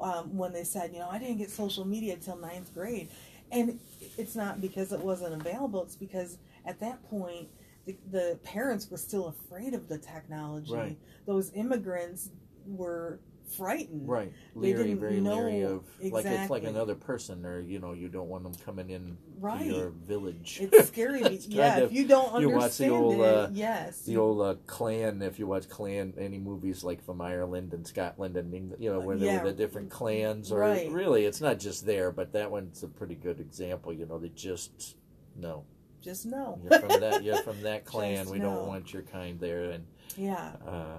um, 0.00 0.36
when 0.36 0.52
they 0.52 0.64
said, 0.64 0.92
you 0.92 1.00
know, 1.00 1.08
I 1.10 1.18
didn't 1.18 1.38
get 1.38 1.50
social 1.50 1.84
media 1.84 2.16
till 2.16 2.36
ninth 2.36 2.72
grade, 2.74 3.08
and 3.50 3.80
it's 4.16 4.36
not 4.36 4.60
because 4.60 4.92
it 4.92 5.00
wasn't 5.00 5.34
available; 5.34 5.82
it's 5.82 5.96
because 5.96 6.38
at 6.64 6.78
that 6.80 7.02
point 7.10 7.48
the, 7.86 7.96
the 8.10 8.38
parents 8.42 8.90
were 8.90 8.96
still 8.96 9.26
afraid 9.28 9.74
of 9.74 9.88
the 9.88 9.98
technology. 9.98 10.72
Right. 10.72 10.98
Those 11.26 11.50
immigrants 11.54 12.30
were 12.66 13.20
frightened. 13.56 14.08
Right, 14.08 14.32
They 14.56 14.72
didn't 14.72 14.98
very 14.98 15.20
leery 15.20 15.60
know 15.60 15.82
of 16.00 16.12
like 16.12 16.24
it's 16.24 16.48
like 16.50 16.64
another 16.64 16.94
person, 16.94 17.44
or 17.44 17.60
you 17.60 17.78
know, 17.80 17.92
you 17.92 18.08
don't 18.08 18.28
want 18.28 18.44
them 18.44 18.54
coming 18.64 18.88
in 18.90 19.18
Right. 19.38 19.68
to 19.68 19.74
your 19.74 19.90
village. 19.90 20.58
It's 20.62 20.88
scary. 20.88 21.20
It's 21.22 21.46
yeah, 21.46 21.72
kind 21.72 21.82
if 21.84 21.92
you 21.92 22.06
don't 22.06 22.40
you 22.40 22.48
understand 22.48 22.52
watch 22.54 22.76
the 22.78 22.88
old, 22.88 23.14
it, 23.14 23.20
uh, 23.20 23.48
yes. 23.52 24.02
the 24.02 24.16
old 24.16 24.40
uh, 24.40 24.54
clan. 24.66 25.20
If 25.22 25.38
you 25.38 25.46
watch 25.46 25.68
clan, 25.68 26.14
any 26.16 26.38
movies 26.38 26.84
like 26.84 27.04
from 27.04 27.20
Ireland 27.20 27.74
and 27.74 27.86
Scotland 27.86 28.36
and 28.36 28.54
England, 28.54 28.82
you 28.82 28.90
know, 28.92 29.00
where 29.00 29.16
there 29.16 29.26
Yeah. 29.34 29.42
were 29.42 29.50
the 29.50 29.56
different 29.56 29.90
clans, 29.90 30.52
or 30.52 30.60
Right. 30.60 30.90
really, 30.90 31.24
it's 31.26 31.40
not 31.40 31.58
just 31.58 31.84
there, 31.84 32.10
but 32.12 32.32
that 32.32 32.50
one's 32.50 32.82
a 32.82 32.88
pretty 32.88 33.16
good 33.16 33.40
example. 33.40 33.92
You 33.92 34.06
know, 34.06 34.18
they 34.18 34.28
just 34.30 34.96
no, 35.36 35.64
just 36.02 36.26
know. 36.26 36.60
You're 36.62 36.80
from 36.80 37.00
that. 37.00 37.22
You're 37.22 37.42
from 37.42 37.60
that 37.62 37.84
clan. 37.92 38.28
We 38.28 38.38
know. 38.38 38.54
don't 38.56 38.66
want 38.66 38.92
your 38.92 39.02
kind 39.02 39.38
there, 39.40 39.70
and 39.70 39.86
Yeah, 40.16 40.52
uh, 40.66 40.98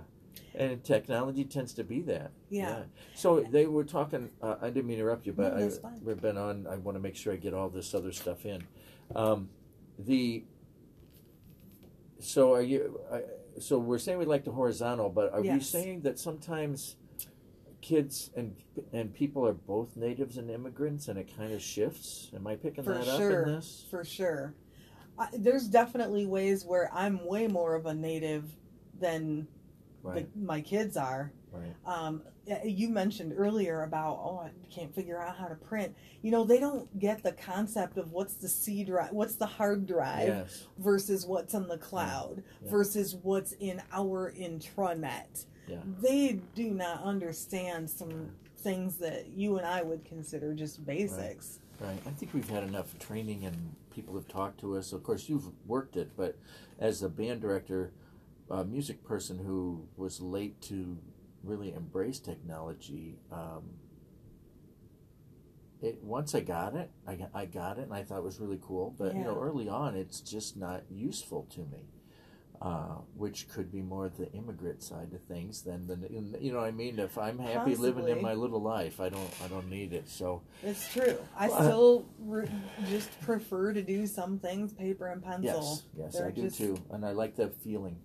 and 0.55 0.83
technology 0.83 1.43
tends 1.45 1.73
to 1.73 1.83
be 1.83 2.01
that. 2.03 2.31
yeah, 2.49 2.83
So 3.15 3.41
they 3.41 3.65
were 3.65 3.83
talking. 3.83 4.29
Uh, 4.41 4.55
I 4.61 4.67
didn't 4.69 4.85
mean 4.87 4.97
to 4.97 5.03
interrupt 5.03 5.25
you, 5.25 5.33
but 5.33 5.57
No, 5.57 5.69
I, 5.83 5.89
we've 6.03 6.21
been 6.21 6.37
on. 6.37 6.65
I 6.67 6.75
want 6.77 6.95
to 6.95 7.01
make 7.01 7.15
sure 7.15 7.33
I 7.33 7.37
get 7.37 7.53
all 7.53 7.69
this 7.69 7.93
other 7.93 8.11
stuff 8.11 8.45
in. 8.45 8.63
Um, 9.15 9.49
the 9.99 10.43
so 12.19 12.53
are 12.53 12.61
you? 12.61 12.99
I, 13.11 13.21
so 13.59 13.77
we're 13.77 13.99
saying 13.99 14.17
we 14.17 14.25
like 14.25 14.45
the 14.45 14.51
horizontal, 14.51 15.09
but 15.09 15.33
are 15.33 15.41
we 15.41 15.59
saying 15.59 16.01
that 16.01 16.17
sometimes 16.19 16.95
kids 17.81 18.31
and 18.35 18.55
and 18.93 19.13
people 19.13 19.45
are 19.45 19.53
both 19.53 19.95
natives 19.97 20.37
and 20.37 20.49
immigrants, 20.49 21.07
and 21.09 21.19
it 21.19 21.35
kind 21.35 21.51
of 21.53 21.61
shifts? 21.61 22.31
Am 22.35 22.47
I 22.47 22.55
picking 22.55 22.83
For 22.83 22.93
that 22.93 23.05
sure. 23.05 23.41
up 23.41 23.47
in 23.49 23.55
this? 23.55 23.85
For 23.91 24.03
sure. 24.03 24.03
For 24.03 24.05
sure. 24.05 24.53
I, 25.17 25.27
there's 25.37 25.67
definitely 25.67 26.25
ways 26.25 26.65
where 26.65 26.89
I'm 26.93 27.25
way 27.25 27.47
more 27.47 27.75
of 27.75 27.85
a 27.85 27.93
native 27.93 28.45
than 28.99 29.47
Right. 30.01 30.27
the, 30.35 30.39
my 30.41 30.59
kids 30.59 30.97
are. 30.97 31.31
Right. 31.53 31.73
Um, 31.85 32.23
you 32.65 32.89
mentioned 32.89 33.33
earlier 33.37 33.83
about 33.83 34.19
oh 34.21 34.39
I 34.43 34.51
can't 34.69 34.93
figure 34.93 35.17
out 35.21 35.37
how 35.37 35.47
to 35.47 35.55
print. 35.55 35.95
You 36.21 36.31
know 36.31 36.43
they 36.43 36.59
don't 36.59 36.99
get 36.99 37.23
the 37.23 37.31
concept 37.31 37.97
of 37.97 38.11
what's 38.11 38.33
the 38.33 38.49
C 38.49 38.83
drive, 38.83 39.11
what's 39.13 39.35
the 39.35 39.45
hard 39.45 39.85
drive 39.85 40.27
Yes. 40.27 40.67
versus 40.77 41.25
what's 41.25 41.55
on 41.55 41.69
the 41.69 41.77
cloud 41.77 42.43
Yeah. 42.63 42.69
versus 42.69 43.15
what's 43.15 43.53
in 43.53 43.81
our 43.93 44.33
intranet. 44.33 45.45
Yeah. 45.67 45.77
They 46.01 46.41
do 46.53 46.71
not 46.73 47.01
understand 47.03 47.89
some 47.89 48.31
things 48.57 48.97
that 48.97 49.27
you 49.27 49.57
and 49.57 49.65
I 49.65 49.83
would 49.83 50.03
consider 50.03 50.53
just 50.53 50.85
basics. 50.85 51.59
Right. 51.79 51.97
I 52.05 52.09
think 52.11 52.33
we've 52.33 52.49
had 52.49 52.63
enough 52.63 52.97
training 52.99 53.45
and 53.45 53.73
people 53.93 54.15
have 54.15 54.27
talked 54.27 54.59
to 54.61 54.75
us. 54.77 54.91
Of 54.93 55.03
course, 55.03 55.29
you've 55.29 55.49
worked 55.67 55.95
it, 55.95 56.11
but 56.17 56.37
as 56.79 57.01
a 57.03 57.09
band 57.09 57.41
director, 57.41 57.91
a 58.49 58.63
music 58.65 59.03
person 59.03 59.39
who 59.39 59.87
was 59.97 60.19
late 60.21 60.61
to 60.63 60.97
really 61.43 61.73
embrace 61.73 62.19
technology, 62.19 63.17
um, 63.31 63.63
it 65.81 66.01
once 66.03 66.33
I 66.33 66.39
got 66.39 66.75
it, 66.75 66.89
I, 67.05 67.15
got- 67.15 67.31
I 67.33 67.45
got 67.45 67.77
it, 67.77 67.83
and 67.83 67.93
I 67.93 68.03
thought 68.03 68.19
it 68.19 68.23
was 68.23 68.39
really 68.39 68.59
cool. 68.61 68.95
But 68.97 69.15
you 69.15 69.23
know, 69.23 69.39
early 69.41 69.67
on, 69.67 69.95
it's 69.95 70.21
just 70.21 70.55
not 70.57 70.83
useful 70.89 71.45
to 71.51 71.59
me. 71.61 71.89
Uh, 72.63 72.95
which 73.17 73.49
could 73.49 73.69
be 73.73 73.81
more 73.81 74.07
the 74.07 74.31
immigrant 74.31 74.81
side 74.81 75.11
of 75.13 75.21
things 75.23 75.63
than 75.63 75.85
the 75.85 75.97
you 76.39 76.53
know 76.53 76.59
what 76.59 76.65
I 76.67 76.71
mean. 76.71 76.97
If 76.97 77.17
I'm 77.17 77.37
happy 77.37 77.75
living 77.75 78.07
in 78.07 78.21
my 78.21 78.33
little 78.35 78.61
life, 78.61 79.01
I 79.01 79.09
don't 79.09 79.29
I 79.43 79.49
don't 79.49 79.69
need 79.69 79.91
it. 79.91 80.07
So 80.07 80.43
It's 80.63 80.87
true. 80.93 81.17
I 81.37 81.47
I- 81.47 81.49
still 81.49 82.05
re- 82.19 82.47
just 82.89 83.09
prefer 83.19 83.73
to 83.73 83.81
do 83.81 84.07
some 84.07 84.39
things 84.39 84.71
paper 84.71 85.07
and 85.07 85.21
pencil. 85.21 85.43
Yes, 85.43 85.83
yes, 85.97 86.13
They're 86.17 86.27
I 86.27 86.31
do 86.31 86.43
just 86.43 86.57
too, 86.57 86.77
and 86.89 87.05
I 87.05 87.11
like 87.11 87.35
the 87.35 87.49
feeling, 87.49 87.97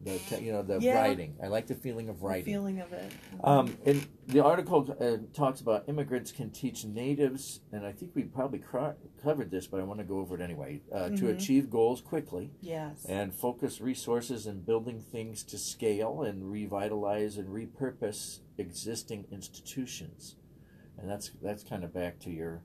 the 0.00 0.18
te- 0.30 0.42
you 0.46 0.52
know 0.52 0.62
the 0.62 0.78
Yeah. 0.80 0.94
writing. 0.98 1.36
I 1.42 1.48
like 1.48 1.66
the 1.66 1.74
feeling 1.74 2.08
of 2.08 2.20
The 2.20 2.26
writing. 2.26 2.44
feeling 2.46 2.80
of 2.80 2.90
it. 2.94 3.12
Um, 3.44 3.76
and 3.84 4.06
the 4.26 4.42
article 4.44 4.96
uh, 5.00 5.18
talks 5.32 5.60
about 5.60 5.88
immigrants 5.88 6.32
can 6.32 6.50
teach 6.50 6.84
natives, 6.84 7.60
and 7.72 7.86
I 7.86 7.92
think 7.92 8.12
we 8.14 8.24
probably 8.24 8.60
covered 9.22 9.50
this, 9.50 9.66
but 9.66 9.80
I 9.80 9.84
want 9.84 10.00
to 10.00 10.04
go 10.04 10.18
over 10.18 10.34
it 10.34 10.40
anyway. 10.40 10.82
Uh, 10.92 11.10
To 11.10 11.24
Mhm. 11.26 11.36
achieve 11.36 11.70
goals 11.70 12.00
quickly 12.00 12.50
yes. 12.60 13.04
and 13.08 13.32
focus 13.32 13.80
resources 13.80 14.46
in 14.46 14.62
building 14.62 15.00
things 15.00 15.44
to 15.44 15.58
scale 15.58 16.22
and 16.22 16.50
revitalize 16.50 17.36
and 17.38 17.48
repurpose 17.48 18.40
existing 18.58 19.26
institutions, 19.30 20.36
and 20.98 21.08
that's 21.08 21.30
that's 21.42 21.62
kind 21.62 21.84
of 21.84 21.92
back 21.92 22.18
to 22.20 22.30
your, 22.30 22.62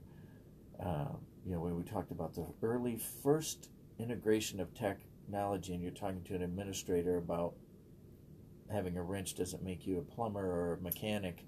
uh, 0.79 1.13
you 1.45 1.51
know, 1.51 1.59
when 1.61 1.75
we 1.75 1.83
talked 1.83 2.11
about 2.11 2.33
the 2.33 2.47
early 2.63 2.97
first 2.97 3.69
integration 3.99 4.59
of 4.59 4.73
technology, 4.73 5.73
and 5.73 5.83
you're 5.83 5.91
talking 5.91 6.23
to 6.23 6.33
an 6.35 6.41
administrator 6.41 7.17
about 7.17 7.53
having 8.71 8.97
a 8.97 9.03
wrench 9.03 9.35
doesn't 9.35 9.61
make 9.63 9.85
you 9.85 9.99
a 9.99 10.01
plumber 10.01 10.45
or 10.45 10.73
a 10.73 10.81
mechanic. 10.81 11.45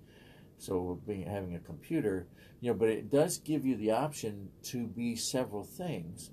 So 0.58 1.02
being 1.06 1.28
having 1.28 1.56
a 1.56 1.60
computer, 1.60 2.28
you 2.62 2.72
know, 2.72 2.78
but 2.78 2.90
it 2.90 3.12
does 3.12 3.38
give 3.38 3.66
you 3.66 3.76
the 3.76 3.92
option 3.92 4.50
to 4.64 4.88
be 4.88 5.16
several 5.16 5.64
things. 5.64 6.32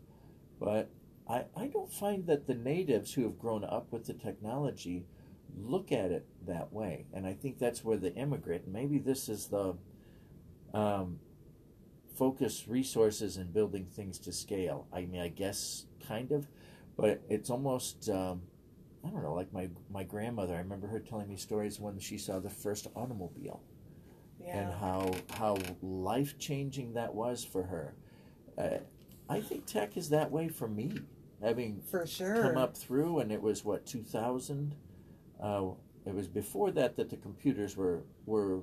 But 0.60 0.90
I, 1.28 1.44
I 1.56 1.66
don't 1.68 1.92
find 1.92 2.26
that 2.26 2.46
the 2.46 2.54
natives 2.54 3.14
who 3.14 3.22
have 3.22 3.38
grown 3.38 3.64
up 3.64 3.92
with 3.92 4.06
the 4.06 4.14
technology 4.14 5.06
look 5.56 5.90
at 5.92 6.10
it 6.10 6.26
that 6.46 6.72
way. 6.72 7.06
And 7.12 7.26
I 7.26 7.34
think 7.34 7.58
that's 7.58 7.84
where 7.84 7.96
the 7.96 8.14
immigrant, 8.14 8.68
maybe 8.68 8.98
this 8.98 9.28
is 9.28 9.46
the 9.46 9.76
um, 10.72 11.18
focus 12.16 12.66
resources 12.68 13.36
and 13.36 13.52
building 13.52 13.86
things 13.86 14.18
to 14.20 14.32
scale. 14.32 14.86
I 14.92 15.06
mean, 15.06 15.20
I 15.20 15.28
guess 15.28 15.86
kind 16.06 16.32
of, 16.32 16.46
but 16.96 17.22
it's 17.28 17.50
almost, 17.50 18.08
um, 18.08 18.42
I 19.04 19.10
don't 19.10 19.22
know, 19.22 19.34
like 19.34 19.52
my, 19.52 19.70
my 19.90 20.04
grandmother, 20.04 20.54
I 20.54 20.58
remember 20.58 20.86
her 20.88 21.00
telling 21.00 21.28
me 21.28 21.36
stories 21.36 21.80
when 21.80 21.98
she 21.98 22.18
saw 22.18 22.38
the 22.38 22.50
first 22.50 22.88
automobile 22.94 23.62
yeah. 24.44 24.58
and 24.58 24.72
how 24.74 25.12
how 25.36 25.58
life 25.82 26.38
changing 26.38 26.94
that 26.94 27.14
was 27.14 27.44
for 27.44 27.62
her. 27.64 27.94
Uh, 28.58 28.78
I 29.28 29.40
think 29.40 29.66
tech 29.66 29.96
is 29.96 30.08
that 30.10 30.30
way 30.30 30.48
for 30.48 30.68
me. 30.68 30.92
Having 31.42 31.80
For 31.90 32.06
sure. 32.06 32.42
come 32.42 32.58
up 32.58 32.76
through, 32.76 33.20
and 33.20 33.32
it 33.32 33.40
was 33.40 33.64
what 33.64 33.86
two 33.86 34.02
thousand. 34.02 34.74
Uh, 35.42 35.70
it 36.04 36.14
was 36.14 36.28
before 36.28 36.70
that 36.72 36.96
that 36.96 37.08
the 37.10 37.16
computers 37.16 37.76
were 37.76 38.02
were 38.26 38.60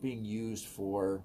being 0.00 0.24
used 0.24 0.66
for 0.66 1.22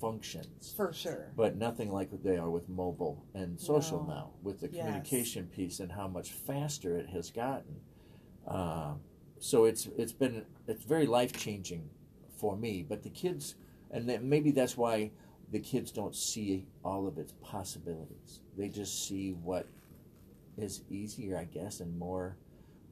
functions, 0.00 0.74
For 0.76 0.92
sure. 0.92 1.30
but 1.36 1.56
nothing 1.56 1.90
like 1.90 2.10
what 2.12 2.22
they 2.22 2.36
are 2.36 2.50
with 2.50 2.68
mobile 2.68 3.24
and 3.34 3.58
social 3.58 4.02
No. 4.06 4.14
now, 4.14 4.30
with 4.42 4.60
the 4.60 4.68
Yes. 4.70 4.84
communication 4.84 5.46
piece 5.46 5.80
and 5.80 5.92
how 5.92 6.08
much 6.08 6.32
faster 6.32 6.98
it 6.98 7.08
has 7.10 7.30
gotten. 7.30 7.76
Uh, 8.46 8.94
so 9.38 9.64
it's 9.64 9.86
it's 9.96 10.12
been 10.12 10.44
it's 10.66 10.84
very 10.84 11.06
life 11.06 11.32
changing 11.32 11.88
for 12.36 12.56
me. 12.56 12.84
But 12.88 13.02
the 13.02 13.10
kids, 13.10 13.54
and 13.90 14.08
then 14.08 14.28
maybe 14.28 14.50
that's 14.50 14.76
why 14.76 15.10
the 15.50 15.60
kids 15.60 15.90
don't 15.92 16.14
see 16.14 16.66
all 16.84 17.06
of 17.06 17.18
its 17.18 17.32
possibilities. 17.42 18.40
They 18.56 18.68
just 18.68 19.06
see 19.06 19.32
what 19.32 19.66
is 20.56 20.82
easier, 20.90 21.36
I 21.36 21.44
guess, 21.44 21.80
and 21.80 21.98
more 21.98 22.36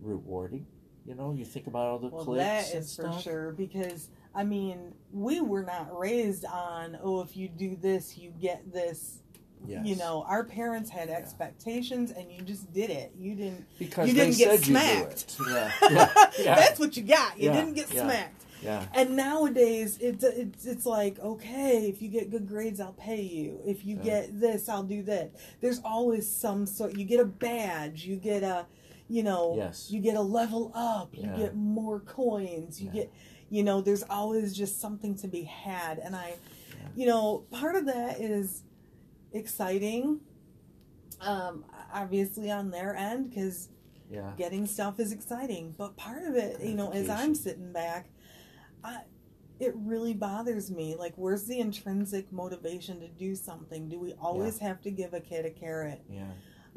rewarding. 0.00 0.66
You 1.04 1.14
know, 1.14 1.32
you 1.32 1.44
think 1.44 1.66
about 1.66 1.87
all 1.88 1.99
the 1.99 2.08
Well, 2.08 2.25
clicks 2.25 2.70
that 2.70 2.76
is 2.78 2.94
for 2.94 3.12
sure 3.20 3.52
because 3.52 4.08
I 4.34 4.44
mean 4.44 4.94
we 5.12 5.40
were 5.40 5.64
not 5.64 5.99
raised 5.99 6.44
on 6.44 6.96
oh 7.02 7.22
if 7.22 7.37
you 7.37 7.49
do 7.49 7.76
this 7.76 8.16
you 8.16 8.30
get 8.40 8.72
this. 8.72 9.18
Yes. 9.64 9.87
You 9.87 9.94
know, 9.94 10.25
our 10.26 10.42
parents 10.42 10.90
had 10.90 11.08
expectations 11.08 12.11
and 12.11 12.32
you 12.32 12.42
just 12.42 12.72
did 12.72 12.90
it. 12.90 13.12
You 13.16 13.37
didn't. 13.37 13.64
because 13.78 14.08
you 14.08 14.14
they 14.14 14.26
didn't 14.30 14.38
get 14.38 14.50
said 14.58 14.64
smacked. 14.64 15.37
you 15.38 15.44
do 15.44 15.50
it. 15.52 15.54
Yeah, 15.54 15.88
yeah, 15.90 16.14
yeah. 16.40 16.54
That's 16.56 16.80
what 16.80 16.96
you 16.96 17.04
got. 17.04 17.38
You 17.38 17.50
Yeah, 17.50 17.56
didn't 17.61 17.75
get 17.75 17.92
yeah. 17.92 18.02
smacked. 18.04 18.44
Yeah. 18.62 18.87
And 18.95 19.16
nowadays, 19.16 19.99
it's 20.00 20.23
it's 20.25 20.66
it's 20.66 20.87
like 20.87 21.19
okay, 21.21 21.87
if 21.88 22.00
you 22.02 22.09
get 22.09 22.31
good 22.31 22.47
grades, 22.47 22.81
I'll 22.81 22.92
pay 22.92 23.23
you. 23.23 23.61
If 23.66 23.85
you 23.85 23.97
Yeah. 23.97 24.02
get 24.02 24.40
this, 24.40 24.69
I'll 24.69 24.83
do 24.83 25.02
that. 25.04 25.33
There's 25.61 25.81
always 25.85 26.28
some 26.31 26.66
sort. 26.66 26.97
You 26.97 27.04
get 27.04 27.21
a 27.21 27.25
badge. 27.25 28.04
You 28.04 28.16
get 28.16 28.42
a, 28.42 28.66
you 29.09 29.23
know, 29.23 29.54
Yes. 29.57 29.90
you 29.90 30.00
get 30.00 30.16
a 30.16 30.23
level 30.23 30.71
up. 30.75 31.16
You 31.16 31.28
Yeah. 31.31 31.37
get 31.37 31.54
more 31.57 32.00
coins. 32.00 32.81
You 32.81 32.87
Yeah. 32.88 32.92
get, 33.02 33.12
you 33.50 33.62
know, 33.62 33.81
there's 33.81 34.02
always 34.04 34.54
just 34.57 34.81
something 34.81 35.14
to 35.16 35.28
be 35.28 35.42
had. 35.42 35.99
And 35.99 36.14
I, 36.16 36.35
you 36.95 37.07
know, 37.07 37.45
part 37.50 37.76
of 37.76 37.87
that 37.87 38.21
is 38.21 38.62
exciting. 39.33 40.21
Um, 41.21 41.64
obviously 41.92 42.50
on 42.50 42.71
their 42.71 42.97
end 42.97 43.31
because 43.31 43.69
Yeah. 44.11 44.33
getting 44.37 44.66
stuff 44.66 44.99
is 44.99 45.12
exciting 45.12 45.75
but 45.78 45.97
part 45.97 46.25
of 46.25 46.35
it 46.35 46.61
you 46.61 46.75
know 46.75 46.90
as 46.90 47.09
i'm 47.09 47.35
sitting 47.35 47.73
back 47.73 48.09
i 48.84 49.00
it 49.60 49.72
really 49.76 50.12
bothers 50.14 50.70
me 50.70 50.96
like 50.98 51.12
where's 51.16 51.44
the 51.44 51.58
intrinsic 51.60 52.32
motivation 52.32 52.98
to 53.00 53.08
do 53.08 53.34
something 53.34 53.88
do 53.88 53.98
we 53.98 54.12
always 54.14 54.58
have 54.58 54.80
to 54.80 54.90
give 54.90 55.14
a 55.14 55.20
kid 55.20 55.44
a 55.46 55.50
carrot 55.50 56.02
Yeah. 56.10 56.24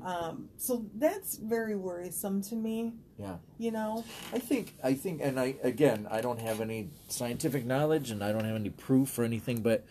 um 0.04 0.50
so 0.58 0.86
that's 0.96 1.38
very 1.38 1.76
worrisome 1.76 2.42
to 2.44 2.56
me 2.56 2.94
Yeah. 3.18 3.38
you 3.58 3.72
know 3.72 4.04
I 4.34 4.40
think 4.40 4.76
I 4.84 4.94
think 4.94 5.22
and 5.24 5.40
I 5.40 5.56
again 5.64 6.08
I 6.12 6.22
don't 6.22 6.42
have 6.42 6.62
any 6.62 6.90
scientific 7.08 7.66
knowledge 7.66 8.12
and 8.12 8.24
I 8.24 8.32
don't 8.32 8.44
have 8.46 8.56
any 8.56 8.70
proof 8.70 9.18
or 9.18 9.24
anything, 9.24 9.62
but 9.62 9.86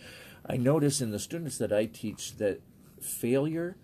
I 0.46 0.56
notice 0.58 1.00
in 1.00 1.10
the 1.10 1.18
students 1.18 1.56
that 1.58 1.72
I 1.72 1.86
teach 1.86 2.36
that 2.36 2.60
failure 3.00 3.76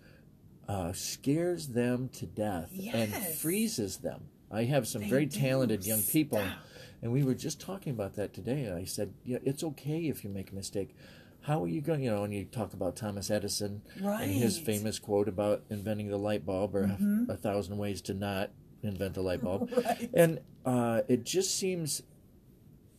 uh, 0.69 0.93
scares 0.93 1.69
them 1.69 2.07
to 2.09 2.25
death 2.27 2.71
and 2.93 3.11
freezes 3.13 3.97
them. 3.97 4.21
I 4.51 4.65
have 4.65 4.87
some 4.87 5.01
They 5.01 5.09
very 5.09 5.27
talented 5.27 5.85
young 5.85 6.01
people, 6.03 6.37
Stop. 6.39 6.57
And 7.01 7.11
we 7.11 7.23
were 7.23 7.33
just 7.33 7.59
talking 7.59 7.91
about 7.93 8.15
that 8.15 8.33
today. 8.33 8.71
I 8.71 8.83
said, 8.85 9.13
"Yeah, 9.25 9.39
it's 9.43 9.63
okay 9.63 10.07
if 10.07 10.23
you 10.23 10.29
make 10.29 10.51
a 10.51 10.55
mistake. 10.55 10.95
How 11.41 11.63
are 11.63 11.67
you 11.67 11.81
going? 11.81 11.99
To, 11.99 12.05
you 12.05 12.11
know, 12.11 12.23
and 12.23 12.33
you 12.33 12.45
talk 12.45 12.73
about 12.73 12.95
Thomas 12.95 13.31
Edison 13.31 13.81
right 13.99 14.21
and 14.23 14.31
his 14.31 14.57
famous 14.59 14.99
quote 14.99 15.27
about 15.27 15.63
inventing 15.69 16.09
the 16.09 16.17
light 16.17 16.45
bulb 16.45 16.75
or 16.75 16.87
Mhm. 16.87 17.27
a 17.29 17.35
thousand 17.35 17.77
ways 17.77 18.01
to 18.03 18.13
not 18.13 18.51
invent 18.83 19.17
a 19.17 19.21
light 19.21 19.41
bulb. 19.43 19.69
right 19.85 20.09
And 20.13 20.39
uh, 20.65 21.01
it 21.07 21.23
just 21.23 21.55
seems 21.57 22.03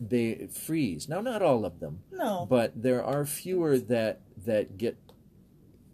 they 0.01 0.49
freeze. 0.51 1.09
Now, 1.09 1.21
not 1.21 1.43
all 1.43 1.65
of 1.65 1.79
them, 1.79 2.01
no 2.11 2.45
but 2.51 2.73
there 2.83 3.05
are 3.05 3.25
fewer 3.25 3.79
that 3.79 4.21
that 4.45 4.77
get 4.77 4.97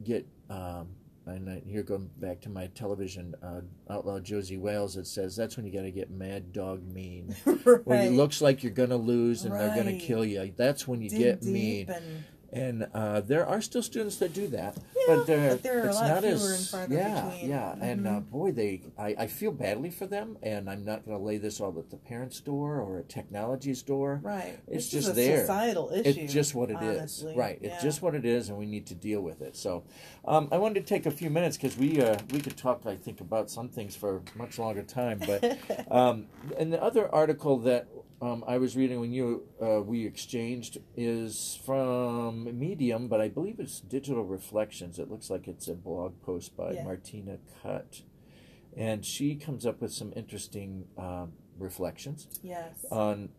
get 0.03 0.27
um, 0.49 0.88
and 1.28 1.50
I, 1.50 1.62
here 1.66 1.82
going 1.82 2.11
back 2.16 2.40
to 2.42 2.49
my 2.49 2.66
television 2.68 3.35
uh, 3.42 3.61
outlaw 3.92 4.18
Josey 4.20 4.56
Wales, 4.56 4.97
it 4.97 5.06
says 5.06 5.37
that's 5.37 5.56
when 5.56 5.66
you 5.66 5.73
got 5.73 5.82
to 5.82 5.90
get 5.90 6.11
mad 6.11 6.52
dog 6.52 6.87
mean. 6.87 7.35
right. 7.44 7.87
When 7.87 8.00
it 8.00 8.12
looks 8.12 8.40
like 8.40 8.62
you're 8.62 8.73
gonna 8.73 8.97
lose 8.97 9.44
and 9.44 9.54
they're 9.54 9.75
gonna 9.75 9.99
kill 9.99 10.25
you, 10.25 10.52
that's 10.56 10.88
when 10.88 11.00
you 11.00 11.11
Dig 11.11 11.18
get 11.18 11.42
mean. 11.42 11.90
and 11.90 12.25
And 12.50 12.87
uh, 12.95 13.21
there 13.21 13.47
are 13.47 13.61
still 13.61 13.83
students 13.83 14.17
that 14.17 14.33
do 14.33 14.47
that, 14.49 14.78
Yeah, 14.97 15.17
but 15.17 15.26
they're 15.26 15.50
but 15.50 15.62
there 15.62 15.83
are 15.83 15.87
it's 15.87 16.00
not 16.00 16.23
fewer 16.23 16.33
as 16.33 16.59
and 16.59 16.67
farther 16.69 16.95
yeah, 16.95 17.28
between. 17.31 17.50
yeah. 17.50 17.75
And 17.81 18.07
uh, 18.07 18.11
Mhm. 18.11 18.31
boy, 18.31 18.52
they 18.52 18.83
I, 18.97 19.14
I 19.19 19.26
feel 19.26 19.52
badly 19.52 19.90
for 19.90 20.07
them, 20.07 20.38
and 20.43 20.71
I'm 20.71 20.83
not 20.83 21.05
going 21.05 21.19
to 21.19 21.23
lay 21.23 21.37
this 21.37 21.61
all 21.61 21.78
at 21.78 21.90
the 21.90 21.99
parents' 21.99 22.40
door 22.40 22.81
or 22.81 23.00
at 23.00 23.09
technology's 23.11 23.83
door. 23.83 24.21
right. 24.23 24.59
It's 24.67 24.90
This 24.90 25.05
just 25.05 25.09
a 25.11 25.12
there. 25.12 25.40
societal 25.40 25.90
issue. 25.93 26.21
It's 26.21 26.33
just 26.33 26.55
what 26.55 26.71
it 26.71 26.81
is, 26.81 26.99
honestly. 27.00 27.35
right? 27.37 27.59
It's 27.61 27.75
Yeah. 27.75 27.81
just 27.88 28.00
what 28.00 28.14
it 28.14 28.25
is, 28.25 28.49
and 28.49 28.57
we 28.57 28.64
need 28.67 28.87
to 28.87 28.95
deal 28.95 29.21
with 29.21 29.43
it. 29.43 29.55
So, 29.55 29.85
um, 30.25 30.49
I 30.50 30.57
wanted 30.57 30.87
to 30.87 30.88
take 30.95 31.05
a 31.05 31.11
few 31.11 31.28
minutes 31.28 31.59
because 31.59 31.76
we 31.76 32.00
uh, 32.00 32.17
we 32.33 32.40
could 32.40 32.57
talk, 32.57 32.87
I 32.87 32.97
think, 32.97 33.21
about 33.21 33.50
some 33.50 33.69
things 33.69 33.95
for 33.95 34.17
a 34.17 34.38
much 34.38 34.59
longer 34.59 34.83
time. 34.83 35.21
But 35.26 35.59
um, 35.90 36.28
and 36.59 36.73
the 36.73 36.83
other 36.83 37.14
article 37.14 37.59
that 37.59 37.88
um, 38.21 38.43
I 38.49 38.59
was 38.59 38.76
reading 38.76 38.99
when 39.00 39.12
you 39.12 39.45
uh, 39.62 39.81
we 39.81 40.05
exchanged 40.05 40.78
is 40.97 41.61
from 41.64 42.38
Medium, 42.45 43.09
but 43.09 43.21
I 43.21 43.28
believe 43.28 43.59
it's 43.61 43.80
Digital 43.80 44.25
Reflections. 44.25 44.99
It 44.99 45.11
looks 45.11 45.30
like 45.30 45.49
it's 45.49 45.68
a 45.68 45.75
blog 45.75 46.21
post 46.23 46.57
by 46.57 46.73
Yeah. 46.73 46.85
Martina 46.85 47.38
Cutt, 47.62 48.02
and 48.76 49.04
she 49.04 49.35
comes 49.35 49.64
up 49.66 49.80
with 49.80 49.92
some 49.92 50.12
interesting 50.16 50.87
um, 50.97 51.33
reflections 51.59 52.28
yes. 52.42 52.85
on 52.90 53.30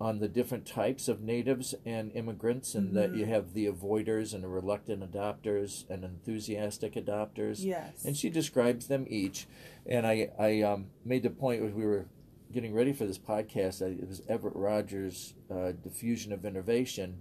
on 0.00 0.20
the 0.20 0.28
different 0.28 0.64
types 0.64 1.08
of 1.08 1.20
natives 1.20 1.74
and 1.84 2.12
immigrants, 2.12 2.76
and 2.76 2.96
that 2.96 3.16
you 3.16 3.24
Mhm. 3.24 3.28
have 3.30 3.52
the 3.52 3.66
avoiders 3.66 4.32
and 4.32 4.44
the 4.44 4.48
reluctant 4.48 5.02
adopters 5.02 5.90
and 5.90 6.04
enthusiastic 6.04 6.92
adopters. 6.94 7.64
yes. 7.64 8.04
And 8.04 8.16
she 8.16 8.30
describes 8.30 8.86
them 8.86 9.06
each. 9.08 9.48
And 9.86 10.06
I, 10.06 10.30
I 10.38 10.62
um, 10.62 10.86
made 11.04 11.24
the 11.24 11.30
point 11.30 11.64
as 11.64 11.72
we 11.74 11.84
were 11.84 12.06
getting 12.52 12.74
ready 12.74 12.92
for 12.92 13.06
this 13.06 13.18
podcast, 13.18 13.80
that 13.80 13.90
it 13.90 14.06
was 14.06 14.22
Everett 14.28 14.54
Rogers' 14.54 15.34
uh, 15.50 15.72
diffusion 15.72 16.32
of 16.32 16.44
innovation, 16.44 17.20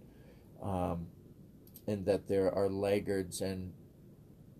um, 0.62 1.08
and 1.88 2.06
that 2.06 2.28
there 2.28 2.54
are 2.54 2.70
laggards 2.70 3.42
and 3.42 3.72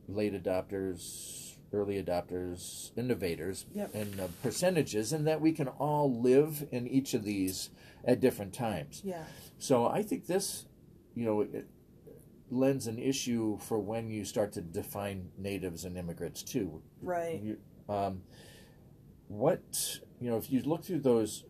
late 0.08 0.34
adopters, 0.34 1.56
early 1.74 2.02
adopters, 2.02 2.92
innovators, 2.98 3.66
Yep. 3.74 3.94
and 3.94 4.20
uh, 4.20 4.28
percentages, 4.42 5.12
and 5.12 5.28
that 5.28 5.42
we 5.42 5.52
can 5.52 5.68
all 5.68 6.22
live 6.22 6.66
in 6.72 6.88
each 6.88 7.14
of 7.14 7.24
these 7.26 7.70
at 8.06 8.22
different 8.22 8.54
times. 8.54 9.02
yeah. 9.04 9.26
So 9.60 9.86
I 9.88 10.02
think 10.04 10.28
this, 10.28 10.66
you 11.14 11.26
know, 11.26 11.42
it 11.42 11.68
lends 12.50 12.88
an 12.88 12.98
issue 12.98 13.58
for 13.58 13.78
when 13.80 14.10
you 14.10 14.24
start 14.24 14.54
to 14.54 14.62
define 14.62 15.30
natives 15.38 15.84
and 15.84 15.98
immigrants 15.98 16.42
too. 16.44 16.82
Right. 17.02 17.42
You, 17.42 17.58
um, 17.90 18.22
what 19.28 20.00
you 20.22 20.30
know, 20.30 20.38
if 20.38 20.50
you 20.52 20.62
look 20.62 20.84
through 20.86 21.00
those 21.02 21.44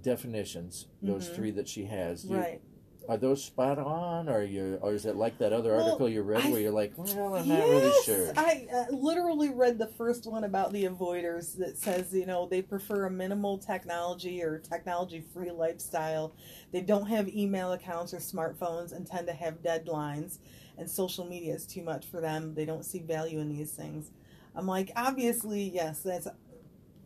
definitions, 0.00 0.86
those 1.02 1.28
Mhm. 1.28 1.34
three 1.34 1.50
that 1.52 1.68
she 1.68 1.84
has, 1.86 2.24
you, 2.24 2.36
Right. 2.36 2.62
Are 3.08 3.16
those 3.16 3.42
spot 3.44 3.78
on, 3.78 4.28
or 4.28 4.42
you, 4.42 4.78
or 4.80 4.94
is 4.94 5.04
it 5.06 5.16
like 5.16 5.38
that 5.38 5.52
other 5.52 5.74
Well, 5.74 5.84
article 5.86 6.08
you 6.08 6.22
read 6.22 6.44
I- 6.44 6.50
where 6.50 6.60
you're 6.60 6.70
like, 6.70 6.92
well, 6.96 7.34
I'm 7.34 7.48
not 7.48 7.58
really 7.68 7.86
Yes, 7.86 8.04
sure. 8.04 8.32
I 8.36 8.68
uh, 8.72 8.94
literally 8.94 9.50
read 9.50 9.78
the 9.78 9.88
first 9.88 10.26
one 10.26 10.44
about 10.44 10.72
the 10.72 10.84
avoiders 10.84 11.56
that 11.58 11.76
says, 11.76 12.14
you 12.14 12.26
know, 12.26 12.46
they 12.46 12.62
prefer 12.62 13.06
a 13.06 13.10
minimal 13.10 13.58
technology 13.58 14.42
or 14.42 14.58
technology 14.58 15.20
free 15.20 15.50
lifestyle. 15.50 16.34
They 16.70 16.80
don't 16.80 17.06
have 17.06 17.28
email 17.28 17.72
accounts 17.72 18.14
or 18.14 18.18
smartphones 18.18 18.92
and 18.92 19.06
tend 19.06 19.26
to 19.26 19.32
have 19.32 19.62
deadlines, 19.62 20.38
and 20.78 20.88
social 20.88 21.24
media 21.26 21.54
is 21.54 21.66
too 21.66 21.82
much 21.82 22.06
for 22.06 22.20
them. 22.20 22.54
They 22.54 22.64
don't 22.64 22.84
see 22.84 23.00
value 23.00 23.40
in 23.40 23.48
these 23.48 23.72
things. 23.72 24.10
I'm 24.54 24.66
like, 24.66 24.92
obviously, 24.96 25.62
yes, 25.62 26.02
that's 26.02 26.28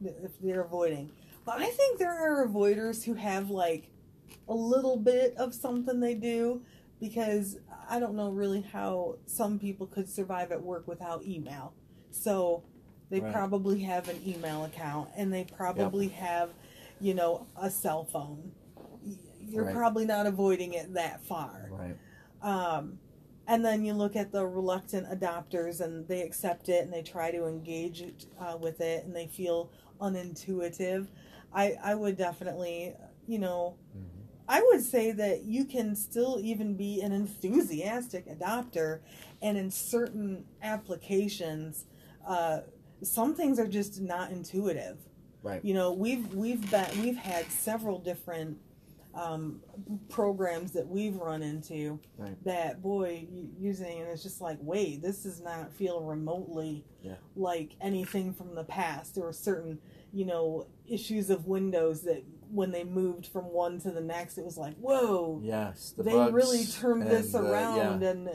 if 0.05 0.39
they're 0.41 0.63
avoiding. 0.63 1.11
But 1.45 1.61
I 1.61 1.67
think 1.71 1.99
there 1.99 2.13
are 2.13 2.47
avoiders 2.47 3.05
who 3.05 3.15
have 3.15 3.51
like 3.51 3.89
a 4.49 4.55
little 4.55 4.97
bit 4.97 5.35
of 5.37 5.55
something 5.55 6.01
they 6.01 6.15
do 6.15 6.63
because 7.01 7.59
I 7.89 7.99
don't 8.01 8.15
know 8.15 8.31
really 8.31 8.63
how 8.63 9.17
some 9.27 9.59
people 9.59 9.87
could 9.87 10.09
survive 10.09 10.53
at 10.53 10.63
work 10.63 10.87
without 10.89 11.25
email. 11.25 11.75
So 12.11 12.63
they 13.11 13.21
Right. 13.21 13.33
probably 13.33 13.81
have 13.81 14.09
an 14.09 14.21
email 14.27 14.65
account 14.65 15.11
and 15.17 15.33
they 15.33 15.45
probably 15.45 16.09
have, 16.09 16.51
you 17.01 17.15
know, 17.15 17.47
a 17.61 17.71
cell 17.71 18.05
phone. 18.05 18.53
You're 19.41 19.65
Right. 19.65 19.75
probably 19.75 20.07
not 20.07 20.27
avoiding 20.27 20.75
it 20.75 20.95
that 20.95 21.25
far. 21.25 21.69
Right. 21.71 21.97
Um, 22.43 22.99
and 23.47 23.65
then 23.65 23.85
you 23.85 23.95
look 23.95 24.17
at 24.17 24.33
the 24.33 24.45
reluctant 24.47 25.07
adopters 25.09 25.81
and 25.81 26.07
they 26.09 26.23
accept 26.23 26.69
it 26.69 26.85
and 26.85 26.93
they 26.93 27.03
try 27.03 27.31
to 27.31 27.47
engage 27.47 28.03
it, 28.03 28.27
uh, 28.41 28.57
with 28.61 28.81
it 28.81 29.05
and 29.05 29.15
they 29.15 29.27
feel 29.29 29.71
unintuitive. 30.01 31.07
I, 31.53 31.77
I 31.83 31.95
would 31.95 32.17
definitely, 32.17 32.95
you 33.29 33.39
know, 33.39 33.77
Mhm. 33.97 34.16
I 34.49 34.63
would 34.63 34.83
say 34.83 35.13
that 35.13 35.45
you 35.45 35.65
can 35.65 35.97
still 35.97 36.39
even 36.43 36.75
be 36.77 37.01
an 37.01 37.13
enthusiastic 37.13 38.27
adopter, 38.29 39.01
and 39.43 39.59
in 39.59 39.71
certain 39.71 40.45
applications, 40.63 41.85
uh, 42.27 42.61
some 43.03 43.35
things 43.35 43.59
are 43.59 43.67
just 43.67 44.01
not 44.01 44.31
intuitive. 44.31 44.99
Right. 45.43 45.65
You 45.65 45.75
know, 45.75 45.93
we've 45.93 46.33
we've 46.35 46.69
been 46.71 46.87
we've 47.03 47.17
had 47.17 47.51
several 47.51 47.99
different 47.99 48.59
um, 49.15 49.61
programs 50.11 50.73
that 50.73 50.87
we've 50.87 51.17
run 51.17 51.43
into 51.43 51.99
Right. 52.19 52.37
that 52.45 52.83
boy 52.83 53.27
using 53.59 54.01
and 54.01 54.09
it's 54.11 54.23
just 54.23 54.43
like 54.43 54.59
wait 54.61 55.01
this 55.01 55.23
does 55.23 55.41
not 55.41 55.73
feel 55.73 56.03
remotely 56.03 56.85
Yeah. 57.03 57.15
like 57.35 57.77
anything 57.81 58.35
from 58.35 58.55
the 58.55 58.65
past 58.65 59.15
there 59.15 59.25
were 59.25 59.33
certain 59.33 59.79
you 60.17 60.25
know 60.25 60.67
issues 60.89 61.31
of 61.31 61.47
windows 61.47 62.03
that 62.03 62.23
when 62.51 62.71
they 62.71 62.85
moved 62.85 63.27
from 63.27 63.45
one 63.53 63.79
to 63.81 63.91
the 63.91 64.01
next 64.01 64.39
it 64.39 64.45
was 64.45 64.57
like 64.57 64.77
whoa 64.77 65.41
Yes. 65.43 65.93
The 65.97 66.05
they 66.05 66.31
really 66.31 66.65
turned 66.65 67.03
this 67.03 67.35
and, 67.35 67.47
uh, 67.47 67.51
around 67.51 68.01
yeah. 68.03 68.09
and 68.11 68.27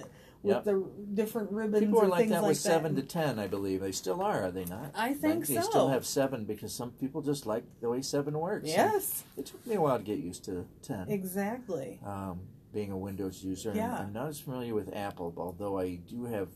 with 0.43 0.55
Yep. 0.55 0.63
the 0.63 0.91
different 1.13 1.51
ribbons 1.51 1.83
People 1.85 1.99
are 1.99 2.03
and 2.03 2.11
like 2.11 2.29
that 2.29 2.41
like 2.41 2.49
with 2.49 2.57
seven 2.57 2.95
to 2.95 3.03
ten, 3.03 3.37
I 3.37 3.45
believe. 3.45 3.79
They 3.79 3.91
still 3.91 4.23
are, 4.23 4.41
are 4.45 4.51
they 4.51 4.65
not? 4.65 4.89
I 4.95 5.13
think 5.13 5.45
they 5.45 5.55
so. 5.55 5.61
still 5.61 5.89
have 5.89 6.03
seven 6.03 6.45
because 6.45 6.73
some 6.73 6.91
people 6.91 7.21
just 7.21 7.45
like 7.45 7.63
the 7.79 7.87
way 7.89 8.01
seven 8.01 8.33
works. 8.39 8.63
And 8.63 8.73
yes 8.73 9.23
It 9.37 9.45
took 9.45 9.65
me 9.67 9.75
a 9.75 9.81
while 9.81 9.99
to 9.99 10.03
get 10.03 10.17
used 10.17 10.43
to 10.45 10.65
ten. 10.81 11.09
exactly 11.09 11.99
um, 12.05 12.39
being 12.73 12.91
a 12.91 12.97
Windows 12.97 13.43
user. 13.43 13.71
Yeah. 13.75 13.95
I'm 13.99 14.13
not 14.13 14.29
as 14.29 14.39
familiar 14.39 14.73
with 14.73 14.89
Apple, 14.95 15.31
although 15.37 15.77
I 15.79 15.95
do 15.95 16.25
have 16.25 16.49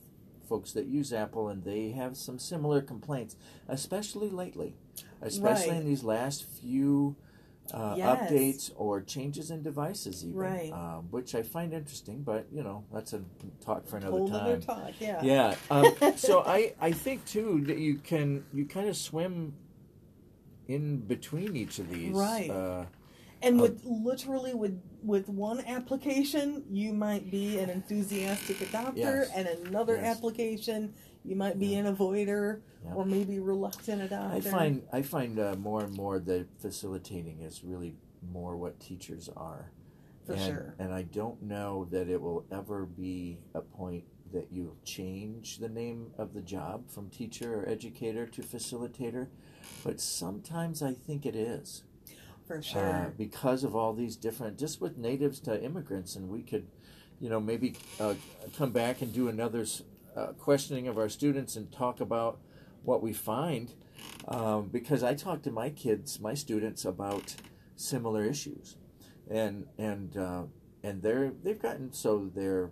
folks 0.50 0.72
that 0.74 0.86
use 0.88 1.14
Apple 1.14 1.50
and 1.50 1.64
they 1.64 1.92
have 1.92 2.18
some 2.18 2.40
similar 2.40 2.82
complaints, 2.82 3.36
especially 3.68 4.30
lately, 4.30 4.76
especially 5.22 5.72
Right. 5.72 5.82
in 5.82 5.86
these 5.86 6.04
last 6.04 6.44
few 6.46 7.16
uh, 7.74 7.96
Yes. 7.98 8.32
updates 8.32 8.72
or 8.76 9.02
changes 9.02 9.50
in 9.50 9.64
devices, 9.64 10.24
even, 10.24 10.38
Right. 10.40 10.72
um, 10.72 11.08
which 11.10 11.34
I 11.34 11.42
find 11.42 11.74
interesting. 11.74 12.22
But 12.22 12.46
you 12.54 12.62
know, 12.62 12.84
that's 12.94 13.14
a 13.14 13.24
talk 13.60 13.88
for 13.88 13.98
another 13.98 14.20
whole 14.20 14.30
time. 14.30 14.42
other 14.42 14.58
talk 14.58 14.92
yeah 15.00 15.24
Yeah. 15.24 15.56
Um, 15.72 15.96
so 16.16 16.44
I, 16.46 16.74
I 16.80 16.92
think 16.92 17.26
too 17.26 17.62
that 17.66 17.80
you 17.80 17.96
can 17.96 18.46
you 18.54 18.66
kind 18.66 18.88
of 18.88 18.96
swim 18.96 19.54
in 20.68 20.98
between 21.00 21.56
each 21.56 21.80
of 21.80 21.90
these. 21.90 22.16
Right. 22.16 22.50
Uh, 22.50 22.86
And 23.42 23.60
with 23.60 23.82
literally 23.84 24.54
with 24.54 24.80
with 25.04 25.28
one 25.30 25.64
application, 25.66 26.64
you 26.72 26.94
might 26.94 27.30
be 27.30 27.60
an 27.60 27.70
enthusiastic 27.70 28.58
adopter, 28.58 28.96
Yes. 28.96 29.32
and 29.36 29.48
another 29.48 29.98
Yes. 29.98 30.18
application, 30.18 30.94
you 31.26 31.36
might 31.36 31.60
be 31.60 31.76
an 31.76 31.86
avoider 31.94 32.62
Yeah. 32.86 32.94
or 32.94 33.06
maybe 33.06 33.40
reluctant 33.40 34.02
adopter. 34.10 34.32
I 34.32 34.40
find 34.42 34.84
I 34.94 35.02
find 35.02 35.40
uh, 35.40 35.56
more 35.56 35.84
and 35.84 35.96
more 35.96 36.20
that 36.20 36.48
facilitating 36.60 37.42
is 37.42 37.64
really 37.64 37.96
more 38.32 38.56
what 38.56 38.80
teachers 38.80 39.30
are. 39.36 39.72
for 40.26 40.34
and, 40.34 40.42
sure. 40.42 40.76
And 40.80 40.94
I 40.94 41.04
don't 41.04 41.42
know 41.44 41.86
that 41.92 42.10
it 42.10 42.22
will 42.22 42.46
ever 42.52 42.86
be 42.86 43.40
a 43.54 43.62
point 43.62 44.04
that 44.34 44.52
you 44.52 44.76
change 44.84 45.60
the 45.60 45.70
name 45.70 46.12
of 46.18 46.34
the 46.34 46.42
job 46.42 46.90
from 46.90 47.10
teacher 47.10 47.60
or 47.60 47.70
educator 47.70 48.26
to 48.26 48.42
facilitator, 48.42 49.28
but 49.84 50.02
sometimes 50.02 50.82
I 50.82 50.94
think 50.94 51.26
it 51.26 51.36
is. 51.36 51.84
For 52.48 52.58
uh, 52.58 52.62
sure. 52.62 53.14
because 53.18 53.64
of 53.64 53.76
all 53.76 53.94
these 53.94 54.16
different, 54.16 54.58
just 54.60 54.82
with 54.82 54.98
natives 54.98 55.40
to 55.42 55.64
immigrants, 55.64 56.16
and 56.16 56.30
we 56.30 56.44
could, 56.44 56.68
you 57.20 57.30
know, 57.30 57.40
maybe 57.40 57.76
uh, 58.00 58.16
come 58.58 58.72
back 58.72 59.02
and 59.02 59.12
do 59.14 59.28
another 59.30 59.66
uh, 60.16 60.28
questioning 60.34 60.88
of 60.88 60.98
our 60.98 61.10
students 61.10 61.56
and 61.56 61.72
talk 61.72 62.00
about 62.00 62.40
what 62.84 63.02
we 63.02 63.14
find, 63.14 63.74
um, 64.28 64.70
because 64.70 65.04
I 65.04 65.16
talk 65.16 65.42
to 65.44 65.52
my 65.52 65.70
kids, 65.70 66.20
my 66.20 66.34
students, 66.34 66.86
about 66.86 67.36
similar 67.76 68.24
issues, 68.24 68.78
and 69.30 69.66
and 69.78 70.16
uh, 70.18 70.44
and 70.84 71.02
they're 71.02 71.32
they've 71.44 71.62
gotten 71.62 71.92
so 71.92 72.30
they're 72.34 72.72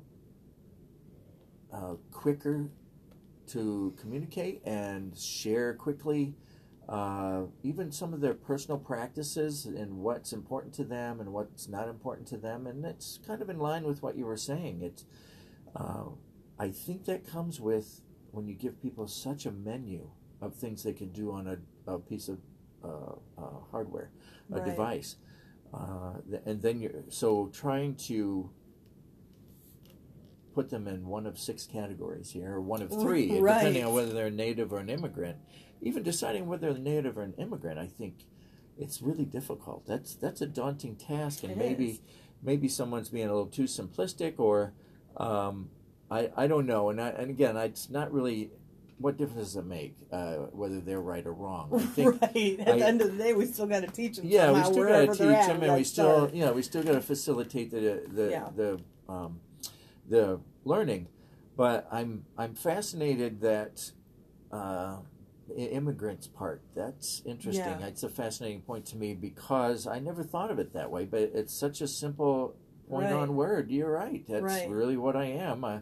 uh, 1.74 1.96
quicker 2.12 2.70
to 3.48 3.94
communicate 4.00 4.62
and 4.66 5.18
share 5.18 5.74
quickly 5.74 6.36
uh, 6.88 7.44
even 7.64 7.92
some 7.92 8.14
of 8.14 8.22
their 8.22 8.34
personal 8.34 8.78
practices 8.78 9.66
and 9.66 9.98
what's 9.98 10.34
important 10.34 10.74
to 10.74 10.84
them 10.84 11.20
and 11.20 11.32
what's 11.32 11.68
not 11.68 11.88
important 11.88 12.28
to 12.28 12.38
them, 12.38 12.68
and 12.68 12.84
it's 12.86 13.20
kind 13.26 13.42
of 13.42 13.50
in 13.50 13.58
line 13.58 13.84
with 13.84 14.04
what 14.04 14.18
you 14.18 14.26
were 14.26 14.38
saying. 14.38 14.82
It's, 14.82 15.06
uh, 15.76 16.10
I 16.64 16.72
think 16.72 17.04
that 17.06 17.28
comes 17.28 17.60
with 17.60 18.00
when 18.32 18.48
you 18.48 18.54
give 18.56 18.82
people 18.82 19.06
such 19.06 19.46
a 19.46 19.52
menu 19.52 20.10
of 20.42 20.56
things 20.56 20.84
they 20.84 20.94
can 20.94 21.10
do 21.10 21.30
on 21.34 21.46
a, 21.48 21.92
a 21.94 22.00
piece 22.00 22.30
of 22.30 22.40
uh, 22.82 23.16
uh, 23.38 23.60
hardware, 23.70 24.12
a 24.50 24.56
Right. 24.56 24.66
device, 24.66 25.18
uh, 25.74 26.14
th- 26.30 26.42
and 26.46 26.62
then 26.62 26.80
you're 26.80 27.04
so 27.10 27.48
trying 27.48 27.96
to 27.96 28.50
put 30.54 30.70
them 30.70 30.88
in 30.88 31.06
one 31.06 31.26
of 31.26 31.38
six 31.38 31.66
categories 31.66 32.32
here, 32.32 32.54
or 32.54 32.62
one 32.62 32.82
of 32.82 32.92
three, 32.92 33.28
depending 33.28 33.84
on 33.84 33.94
whether 33.94 34.14
they're 34.14 34.28
a 34.28 34.32
native 34.32 34.72
or 34.72 34.80
an 34.80 34.90
immigrant. 34.90 35.38
Even 35.82 36.02
deciding 36.02 36.48
whether 36.48 36.72
they're 36.72 36.82
native 36.82 37.18
or 37.18 37.24
an 37.24 37.34
immigrant, 37.38 37.78
I 37.78 37.88
think 37.88 38.26
it's 38.78 39.02
really 39.02 39.26
difficult. 39.26 39.86
That's 39.86 40.16
that's 40.16 40.40
a 40.42 40.48
daunting 40.48 40.96
task, 40.96 41.44
and 41.44 41.52
It 41.52 41.58
maybe 41.58 41.90
is. 41.90 42.00
maybe 42.42 42.70
someone's 42.70 43.10
being 43.10 43.28
a 43.28 43.34
little 43.34 43.48
too 43.52 43.64
simplistic, 43.66 44.40
or 44.40 44.74
um, 45.18 45.70
I 46.18 46.44
I 46.44 46.48
don't 46.48 46.66
know. 46.74 46.90
And 46.92 47.00
I, 47.02 47.10
and 47.10 47.30
again, 47.30 47.56
I, 47.58 47.66
it's 47.66 47.90
not 47.90 48.12
really 48.18 48.52
what 49.00 49.18
difference 49.18 49.48
does 49.50 49.56
it 49.58 49.66
make 49.66 49.96
uh, 50.12 50.36
whether 50.62 50.80
they're 50.80 51.02
right 51.02 51.26
or 51.26 51.34
wrong. 51.34 51.70
I 51.74 51.80
think 51.96 52.22
right. 52.22 52.60
At 52.60 52.68
I- 52.76 52.78
the 52.80 52.86
end 52.92 53.02
of 53.02 53.12
the 53.12 53.18
day, 53.24 53.34
we 53.34 53.46
still 53.46 53.66
got 53.66 53.82
to 53.82 53.88
teach 53.88 54.18
them. 54.18 54.26
yeah, 54.28 54.52
we 54.52 54.62
still 54.64 54.88
got 54.88 55.00
to 55.02 55.08
teach 55.08 55.18
them, 55.48 55.64
and 55.64 55.74
we 55.76 55.84
still, 55.84 56.30
yeah, 56.34 56.52
we 56.52 56.62
still 56.62 56.84
got 56.84 56.94
to 56.94 57.02
facilitate 57.02 57.72
the 57.72 58.04
the 58.18 58.26
Yeah. 58.30 58.50
the 58.56 58.80
um, 59.10 59.40
the 60.10 60.40
learning. 60.66 61.08
But 61.58 61.88
I'm 61.92 62.26
I'm 62.38 62.56
fascinated 62.56 63.42
that 63.42 63.92
uh, 64.52 64.98
immigrants 65.56 66.28
part. 66.28 66.62
That's 66.76 67.22
interesting. 67.26 67.78
Yeah. 67.80 67.88
It's 67.88 68.04
a 68.04 68.10
fascinating 68.10 68.62
point 68.62 68.86
to 68.88 68.98
me 68.98 69.14
because 69.14 69.86
I 69.88 70.00
never 70.00 70.24
thought 70.24 70.52
of 70.52 70.60
it 70.60 70.74
that 70.74 70.90
way. 70.92 71.06
But 71.06 71.22
it's 71.34 71.54
such 71.54 71.82
a 71.82 71.88
simple 71.88 72.56
word. 73.36 73.70
You're 73.72 73.92
right. 73.92 74.24
That's 74.28 74.42
Right. 74.44 74.70
really 74.70 74.98
what 74.98 75.16
I 75.16 75.26
am. 75.26 75.64
I, 75.66 75.80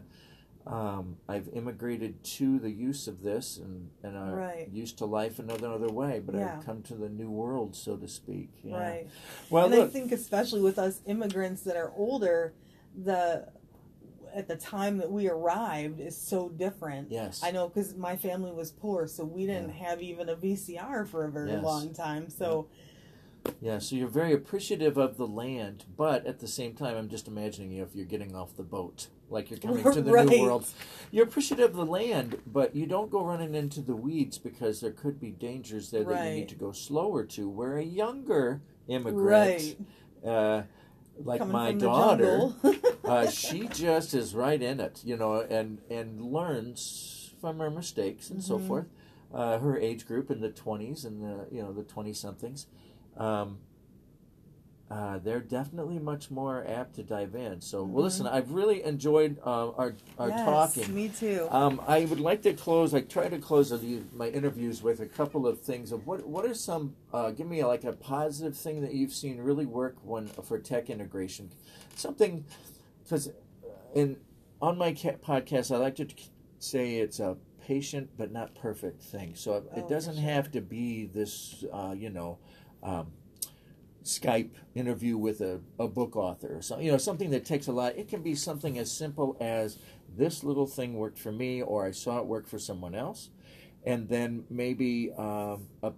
um, 0.66 1.16
I've 1.28 1.48
immigrated 1.52 2.22
to 2.24 2.58
the 2.60 2.70
use 2.70 3.08
of 3.08 3.22
this 3.22 3.56
and, 3.58 3.90
and 4.02 4.16
I'm 4.16 4.32
Right. 4.34 4.68
used 4.72 4.98
to 4.98 5.06
life 5.06 5.38
another 5.38 5.68
other 5.72 5.88
way, 5.92 6.20
but 6.24 6.34
Yeah. 6.36 6.56
I've 6.58 6.64
come 6.64 6.82
to 6.84 6.94
the 6.94 7.08
new 7.08 7.30
world, 7.30 7.74
so 7.74 7.96
to 7.96 8.06
speak. 8.08 8.50
Yeah. 8.62 8.78
Right. 8.78 9.06
Well, 9.50 9.66
and 9.66 9.74
I 9.74 9.86
think 9.88 10.12
especially 10.12 10.60
with 10.60 10.78
us 10.78 11.00
immigrants 11.06 11.62
that 11.62 11.76
are 11.76 11.92
older, 11.96 12.54
the 12.96 13.48
at 14.34 14.48
the 14.48 14.56
time 14.56 14.96
that 14.96 15.12
we 15.12 15.28
arrived 15.28 16.00
is 16.00 16.16
so 16.16 16.48
different. 16.48 17.10
yes. 17.10 17.42
I 17.44 17.50
know 17.50 17.68
because 17.68 17.94
my 17.96 18.16
family 18.16 18.50
was 18.50 18.70
poor, 18.72 19.06
so 19.06 19.24
we 19.26 19.44
didn't 19.46 19.70
have 19.72 20.00
even 20.00 20.30
a 20.30 20.34
VCR 20.36 21.04
for 21.06 21.24
a 21.26 21.30
very 21.30 21.50
Yes. 21.50 21.62
long 21.62 21.92
time. 21.92 22.30
So 22.30 22.68
Yeah, 22.70 22.78
so 23.78 23.96
you're 23.96 24.08
very 24.08 24.32
appreciative 24.32 24.96
of 24.96 25.16
the 25.16 25.26
land, 25.26 25.84
but 25.96 26.26
at 26.26 26.40
the 26.40 26.48
same 26.48 26.74
time, 26.74 26.96
I'm 26.96 27.08
just 27.08 27.28
imagining 27.28 27.70
you 27.72 27.82
if 27.82 27.94
you're 27.94 28.06
getting 28.06 28.34
off 28.34 28.56
the 28.56 28.62
boat, 28.62 29.08
like 29.30 29.50
you're 29.50 29.58
coming 29.58 29.84
to 29.84 30.00
the 30.02 30.12
Right. 30.12 30.28
new 30.28 30.42
world. 30.42 30.66
You're 31.10 31.24
appreciative 31.26 31.70
of 31.70 31.76
the 31.76 31.86
land, 31.86 32.38
but 32.46 32.74
you 32.76 32.86
don't 32.86 33.10
go 33.10 33.24
running 33.24 33.54
into 33.54 33.80
the 33.80 33.96
weeds 33.96 34.38
because 34.38 34.80
there 34.80 34.92
could 34.92 35.20
be 35.20 35.30
dangers 35.30 35.90
there 35.90 36.04
that 36.04 36.14
you 36.18 36.30
need 36.30 36.48
to 36.50 36.54
go 36.54 36.72
slower 36.72 37.24
to. 37.24 37.48
Where 37.48 37.76
a 37.78 37.84
younger 37.84 38.60
immigrant, 38.88 39.22
right, 39.22 39.76
uh, 40.26 40.62
like 41.24 41.40
coming 41.40 41.52
my 41.52 41.72
daughter, 41.72 42.52
uh, 43.04 43.26
she 43.30 43.68
just 43.68 44.14
is 44.14 44.34
right 44.34 44.60
in 44.62 44.80
it, 44.80 45.00
you 45.04 45.16
know, 45.16 45.40
and 45.40 45.78
and 45.90 46.20
learns 46.22 47.34
from 47.40 47.58
her 47.58 47.70
mistakes 47.70 48.30
and 48.30 48.42
so 48.42 48.58
Mhm. 48.58 48.66
forth. 48.68 48.86
Uh, 49.32 49.58
her 49.58 49.78
age 49.78 50.06
group 50.06 50.30
in 50.30 50.40
the 50.40 50.50
twenties 50.50 51.04
and 51.06 51.22
the 51.22 51.46
you 51.50 51.62
know 51.62 51.72
the 51.72 51.82
twenty 51.82 52.12
somethings, 52.12 52.66
um, 53.16 53.58
uh, 54.90 55.16
they're 55.18 55.40
definitely 55.40 55.98
much 55.98 56.30
more 56.30 56.66
apt 56.68 56.94
to 56.96 57.02
dive 57.02 57.34
in. 57.34 57.62
So, 57.62 57.82
well, 57.82 58.02
Mhm. 58.02 58.04
listen, 58.04 58.26
I've 58.26 58.50
really 58.52 58.82
enjoyed 58.84 59.38
uh, 59.42 59.70
our 59.70 59.94
our 60.18 60.28
yes, 60.28 60.44
talking. 60.44 60.94
Me 60.94 61.08
too. 61.08 61.48
Um, 61.50 61.80
I 61.86 62.04
would 62.04 62.20
like 62.20 62.42
to 62.42 62.52
close. 62.52 62.92
I 62.92 63.00
try 63.00 63.28
to 63.30 63.38
close 63.38 63.72
my 64.12 64.28
interviews 64.28 64.82
with 64.82 65.00
a 65.00 65.06
couple 65.06 65.46
of 65.46 65.60
things 65.60 65.92
of 65.92 66.06
what 66.06 66.26
what 66.26 66.44
are 66.44 66.52
some. 66.54 66.94
Uh, 67.10 67.30
give 67.30 67.46
me 67.46 67.64
like 67.64 67.84
a 67.84 67.92
positive 67.94 68.54
thing 68.54 68.82
that 68.82 68.92
you've 68.92 69.14
seen 69.14 69.40
really 69.40 69.64
work 69.64 69.96
when 70.04 70.26
for 70.26 70.58
tech 70.58 70.90
integration, 70.90 71.50
something 71.96 72.44
because 73.02 73.30
in 73.94 74.18
on 74.60 74.76
my 74.76 74.92
ca- 74.92 75.16
podcast 75.16 75.74
I 75.74 75.78
like 75.78 75.94
to 75.96 76.06
say 76.58 76.96
it's 76.96 77.18
a 77.18 77.38
patient 77.66 78.10
but 78.18 78.30
not 78.30 78.54
perfect 78.54 79.02
thing. 79.02 79.34
So 79.36 79.54
it, 79.56 79.70
Oh, 79.74 79.78
it 79.78 79.88
doesn't 79.88 80.16
sure. 80.16 80.22
have 80.22 80.50
to 80.52 80.60
be 80.60 81.06
this 81.06 81.64
uh, 81.72 81.94
you 81.96 82.10
know. 82.10 82.36
Um, 82.82 83.12
Skype 84.04 84.50
interview 84.74 85.16
with 85.16 85.40
a, 85.40 85.60
a 85.78 85.86
book 85.86 86.16
author 86.16 86.60
so 86.60 86.80
you 86.80 86.90
know, 86.90 86.98
something 86.98 87.30
that 87.30 87.44
takes 87.44 87.68
a 87.68 87.72
lot. 87.72 87.96
It 87.96 88.08
can 88.08 88.20
be 88.20 88.34
something 88.34 88.76
as 88.78 88.90
simple 88.90 89.36
as 89.40 89.78
this 90.16 90.44
little 90.44 90.66
thing 90.66 90.94
worked 90.94 91.18
for 91.18 91.32
me, 91.32 91.62
or 91.62 91.86
I 91.86 91.92
saw 91.92 92.18
it 92.18 92.26
work 92.26 92.46
for 92.48 92.58
someone 92.58 92.94
else, 92.94 93.30
and 93.84 94.08
then 94.08 94.44
maybe, 94.50 95.12
um, 95.16 95.68
a, 95.82 95.92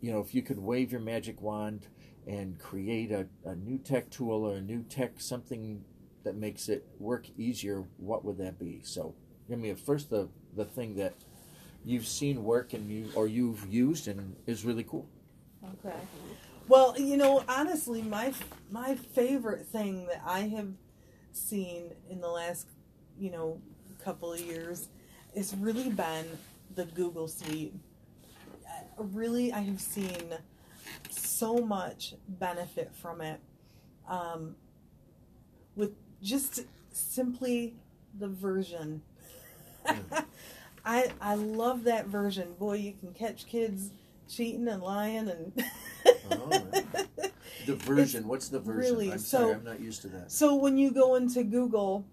you 0.00 0.12
know, 0.12 0.20
if 0.20 0.34
you 0.34 0.42
could 0.42 0.58
wave 0.58 0.90
your 0.92 1.00
magic 1.00 1.40
wand 1.40 1.86
and 2.26 2.58
create 2.58 3.12
a, 3.12 3.26
a 3.44 3.54
new 3.54 3.78
tech 3.78 4.10
tool 4.10 4.44
or 4.44 4.56
a 4.56 4.60
new 4.60 4.82
tech 4.82 5.20
something 5.20 5.84
that 6.24 6.36
makes 6.36 6.68
it 6.68 6.86
work 6.98 7.26
easier, 7.38 7.84
what 7.98 8.24
would 8.24 8.38
that 8.38 8.58
be? 8.58 8.80
So, 8.82 9.14
give 9.48 9.58
me 9.58 9.70
a, 9.70 9.76
first 9.76 10.10
the 10.10 10.28
the 10.56 10.64
thing 10.64 10.96
that 10.96 11.14
you've 11.84 12.06
seen 12.06 12.42
work 12.44 12.72
and 12.72 12.90
you 12.90 13.10
or 13.14 13.26
you've 13.28 13.66
used 13.72 14.08
and 14.08 14.36
is 14.46 14.64
really 14.64 14.84
cool. 14.84 15.06
Okay. 15.64 15.96
Well, 16.68 16.98
you 16.98 17.16
know, 17.16 17.44
honestly, 17.48 18.02
my 18.02 18.32
my 18.70 18.94
favorite 18.94 19.66
thing 19.66 20.06
that 20.06 20.22
I 20.24 20.40
have 20.40 20.68
seen 21.32 21.92
in 22.08 22.20
the 22.20 22.28
last, 22.28 22.66
you 23.18 23.30
know, 23.30 23.60
couple 24.04 24.32
of 24.32 24.40
years 24.40 24.88
has 25.36 25.54
really 25.54 25.90
been 25.90 26.26
the 26.74 26.84
Google 26.86 27.28
Suite. 27.28 27.74
Uh, 28.66 29.02
Really, 29.02 29.52
I 29.52 29.60
have 29.60 29.80
seen 29.80 30.34
so 31.10 31.58
much 31.58 32.14
benefit 32.28 32.92
from 32.94 33.20
it, 33.22 33.40
um, 34.08 34.56
with 35.76 35.92
just 36.22 36.62
simply 36.92 37.74
the 38.18 38.28
version. 38.28 39.02
I 40.84 41.12
I 41.20 41.34
love 41.34 41.84
that 41.84 42.06
version. 42.06 42.54
Boy, 42.58 42.74
you 42.74 42.92
can 42.92 43.12
catch 43.12 43.46
kids 43.46 43.90
cheating 44.30 44.68
and 44.68 44.82
lying 44.82 45.28
and. 45.28 45.52
The 47.66 47.74
version. 47.76 48.26
What's 48.26 48.48
the 48.48 48.58
version? 48.60 48.78
really- 48.94 49.12
I'm 49.12 49.18
so- 49.18 49.38
sorry, 49.40 49.54
I'm 49.54 49.64
not 49.64 49.80
used 49.80 50.00
to 50.02 50.08
that. 50.08 50.32
So 50.32 50.54
when 50.56 50.76
you 50.78 50.90
go 50.92 51.14
into 51.16 51.44
Google, 51.44 52.06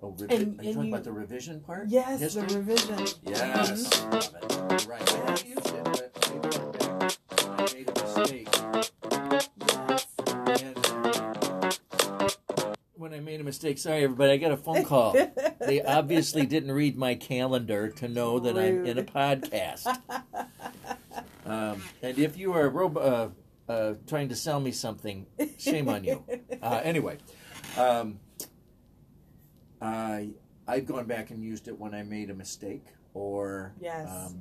Oh, 0.00 0.12
revi- 0.12 0.30
And- 0.30 0.60
are 0.60 0.62
you 0.64 0.74
talking 0.74 0.88
you- 0.88 0.94
about 0.94 1.02
the 1.04 1.12
revision 1.12 1.60
part? 1.60 1.88
yes, 1.88 2.20
History? 2.20 2.46
the 2.46 2.56
revision. 2.58 2.98
Yes. 3.26 3.88
Mhm. 3.88 4.12
Love 4.12 4.34
it. 4.70 4.86
Right. 4.88 5.12
I 5.12 5.16
haven't 5.16 5.46
used 5.46 5.66
it, 5.66 5.84
but 5.84 6.12
maybe 6.30 6.48
one 6.56 6.70
day 6.72 6.86
I 7.42 7.74
made 7.74 7.88
a 7.88 7.92
mistake. 8.04 8.48
And 10.62 10.76
when 12.96 13.12
I 13.14 13.20
made 13.20 13.40
a 13.40 13.44
mistake, 13.44 13.78
sorry 13.78 14.04
everybody, 14.04 14.32
I 14.32 14.36
got 14.36 14.52
a 14.52 14.56
phone 14.56 14.84
call. 14.84 15.12
they 15.60 15.82
obviously 15.82 16.46
didn't 16.46 16.72
read 16.72 16.96
my 16.96 17.14
calendar 17.16 17.88
to 17.88 18.08
know 18.08 18.38
that 18.38 18.56
I'm 18.56 18.86
in 18.86 18.98
a 18.98 19.04
podcast. 19.04 19.84
Um, 21.48 21.82
and 22.02 22.18
if 22.18 22.36
you 22.36 22.52
are 22.52 22.66
a 22.66 22.68
robo- 22.68 23.00
uh, 23.00 23.72
uh, 23.72 23.94
trying 24.06 24.28
to 24.28 24.36
sell 24.36 24.60
me 24.60 24.70
something, 24.72 25.26
shame 25.58 25.88
on 25.88 26.04
you. 26.04 26.24
Uh, 26.60 26.80
anyway, 26.82 27.16
um, 27.76 28.18
I 29.80 30.30
I've 30.66 30.86
gone 30.86 31.06
back 31.06 31.30
and 31.30 31.42
used 31.44 31.68
it 31.68 31.78
when 31.78 31.94
I 31.94 32.02
made 32.02 32.30
a 32.30 32.34
mistake 32.34 32.84
or 33.14 33.74
Yes. 33.80 34.08
um, 34.08 34.40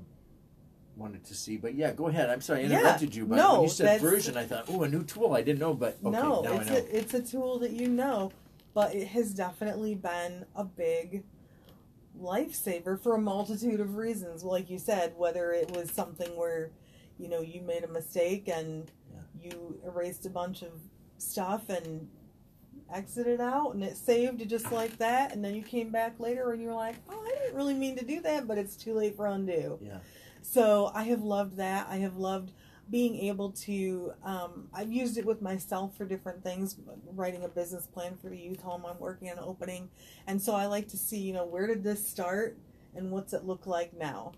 wanted 0.96 1.24
to 1.26 1.36
see. 1.36 1.58
But 1.58 1.76
yeah, 1.76 1.94
go 1.94 2.08
ahead. 2.08 2.32
I'm 2.32 2.42
sorry 2.42 2.62
I 2.62 2.64
Yeah, 2.64 2.80
interrupted 2.80 3.14
you, 3.14 3.28
but 3.28 3.36
no, 3.36 3.54
when 3.54 3.62
you 3.64 3.70
said 3.70 4.02
version, 4.02 4.36
I 4.36 4.46
thought, 4.46 4.66
oh, 4.68 4.82
a 4.82 4.90
new 4.90 5.04
tool. 5.04 5.34
I 5.34 5.44
didn't 5.44 5.60
know, 5.60 5.76
but 5.76 6.00
okay, 6.04 6.18
no, 6.18 6.44
it's 6.44 6.72
a, 6.72 6.98
it's 6.98 7.14
a 7.14 7.22
tool 7.22 7.60
that 7.60 7.72
you 7.72 7.88
know, 7.88 8.32
but 8.74 8.96
it 8.96 9.10
has 9.10 9.32
definitely 9.32 9.94
been 9.94 10.46
a 10.56 10.64
big 10.64 11.24
lifesaver 12.20 13.00
for 13.00 13.14
a 13.14 13.22
multitude 13.22 13.80
of 13.80 13.96
reasons. 13.96 14.44
Like 14.44 14.72
you 14.72 14.80
said, 14.80 15.14
whether 15.16 15.52
it 15.54 15.70
was 15.76 15.92
something 15.92 16.36
where, 16.36 16.72
you 17.18 17.28
know, 17.30 17.42
you 17.42 17.62
made 17.62 17.84
a 17.84 17.88
mistake 17.88 18.48
and 18.48 18.92
Yeah. 19.14 19.22
you 19.52 19.80
erased 19.86 20.26
a 20.26 20.30
bunch 20.30 20.62
of 20.62 20.72
stuff 21.18 21.70
and 21.70 22.08
exited 22.94 23.42
out 23.42 23.74
and 23.74 23.84
it 23.84 23.98
saved 23.98 24.42
it 24.42 24.46
just 24.48 24.72
like 24.72 24.98
that 24.98 25.34
and 25.34 25.44
then 25.44 25.54
you 25.54 25.62
came 25.62 25.90
back 25.92 26.18
later 26.20 26.52
and 26.52 26.62
you're 26.62 26.74
like 26.74 26.96
oh 27.10 27.22
i 27.28 27.38
didn't 27.38 27.54
really 27.56 27.74
mean 27.74 27.98
to 27.98 28.06
do 28.06 28.22
that 28.22 28.48
but 28.48 28.58
it's 28.58 28.78
too 28.78 28.94
late 28.94 29.14
for 29.16 29.26
undo 29.28 29.78
Yeah. 29.82 29.98
so 30.42 30.90
I 30.96 31.04
have 31.04 31.22
loved 31.22 31.58
that. 31.58 31.88
I 31.90 31.98
have 31.98 32.16
loved 32.16 32.54
being 32.90 33.18
able 33.18 33.52
to. 33.52 34.14
Um, 34.24 34.70
I've 34.74 34.90
used 34.94 35.18
it 35.18 35.26
with 35.26 35.42
myself 35.42 35.98
for 35.98 36.06
different 36.06 36.42
things, 36.42 36.78
writing 37.14 37.44
a 37.44 37.50
business 37.50 37.86
plan 37.86 38.16
for 38.16 38.30
the 38.30 38.38
youth 38.38 38.62
home 38.62 38.86
I'm 38.86 38.98
working 38.98 39.30
on 39.30 39.38
opening, 39.40 39.90
and 40.26 40.42
so 40.42 40.56
I 40.56 40.68
like 40.68 40.88
to 40.90 40.98
see, 40.98 41.18
you 41.20 41.34
know, 41.34 41.44
where 41.46 41.68
did 41.68 41.84
this 41.84 42.08
start 42.08 42.58
and 42.96 43.12
what's 43.12 43.34
it 43.34 43.44
look 43.44 43.68
like 43.68 43.92
now. 43.94 44.32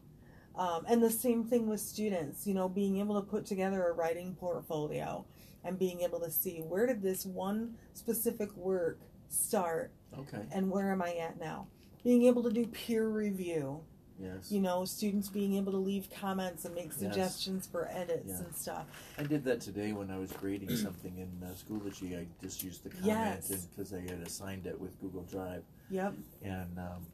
Um, 0.59 0.85
and 0.89 1.01
the 1.01 1.09
same 1.09 1.45
thing 1.45 1.67
with 1.67 1.79
students, 1.79 2.45
you 2.45 2.53
know, 2.53 2.67
being 2.67 2.99
able 2.99 3.15
to 3.19 3.25
put 3.25 3.45
together 3.45 3.87
a 3.87 3.93
writing 3.93 4.35
portfolio 4.35 5.25
and 5.63 5.79
being 5.79 6.01
able 6.01 6.19
to 6.19 6.29
see 6.29 6.59
where 6.59 6.85
did 6.85 7.01
this 7.01 7.25
one 7.25 7.75
specific 7.93 8.55
work 8.57 8.99
start 9.29 9.91
Okay. 10.17 10.41
and 10.51 10.69
where 10.69 10.91
am 10.91 11.01
I 11.01 11.13
at 11.15 11.39
now? 11.39 11.67
Being 12.03 12.23
able 12.23 12.43
to 12.43 12.51
do 12.51 12.67
peer 12.67 13.07
review 13.07 13.81
Yes. 14.21 14.51
You 14.51 14.59
know, 14.59 14.83
students 14.83 15.29
being 15.29 15.53
able 15.55 15.71
to 15.71 15.77
leave 15.77 16.09
comments 16.11 16.65
and 16.65 16.75
make 16.75 16.91
suggestions 16.91 17.65
for 17.65 17.87
edits 17.89 18.27
Yeah. 18.27 18.39
and 18.39 18.53
stuff. 18.53 18.85
I 19.17 19.23
did 19.23 19.45
that 19.45 19.61
today 19.61 19.93
when 19.93 20.11
I 20.11 20.17
was 20.19 20.29
grading 20.33 20.75
something 20.75 21.17
in 21.17 21.31
uh, 21.41 21.53
Schoology. 21.53 22.19
I 22.19 22.27
just 22.41 22.61
used 22.61 22.83
the 22.83 22.89
comment 22.89 23.07
Yes. 23.07 23.65
because 23.67 23.93
I 23.93 24.01
had 24.01 24.19
assigned 24.25 24.67
it 24.67 24.77
with 24.77 24.99
Google 24.99 25.23
Drive, 25.23 25.63
Yep. 25.89 26.15
and 26.43 26.77
um, 26.79 27.05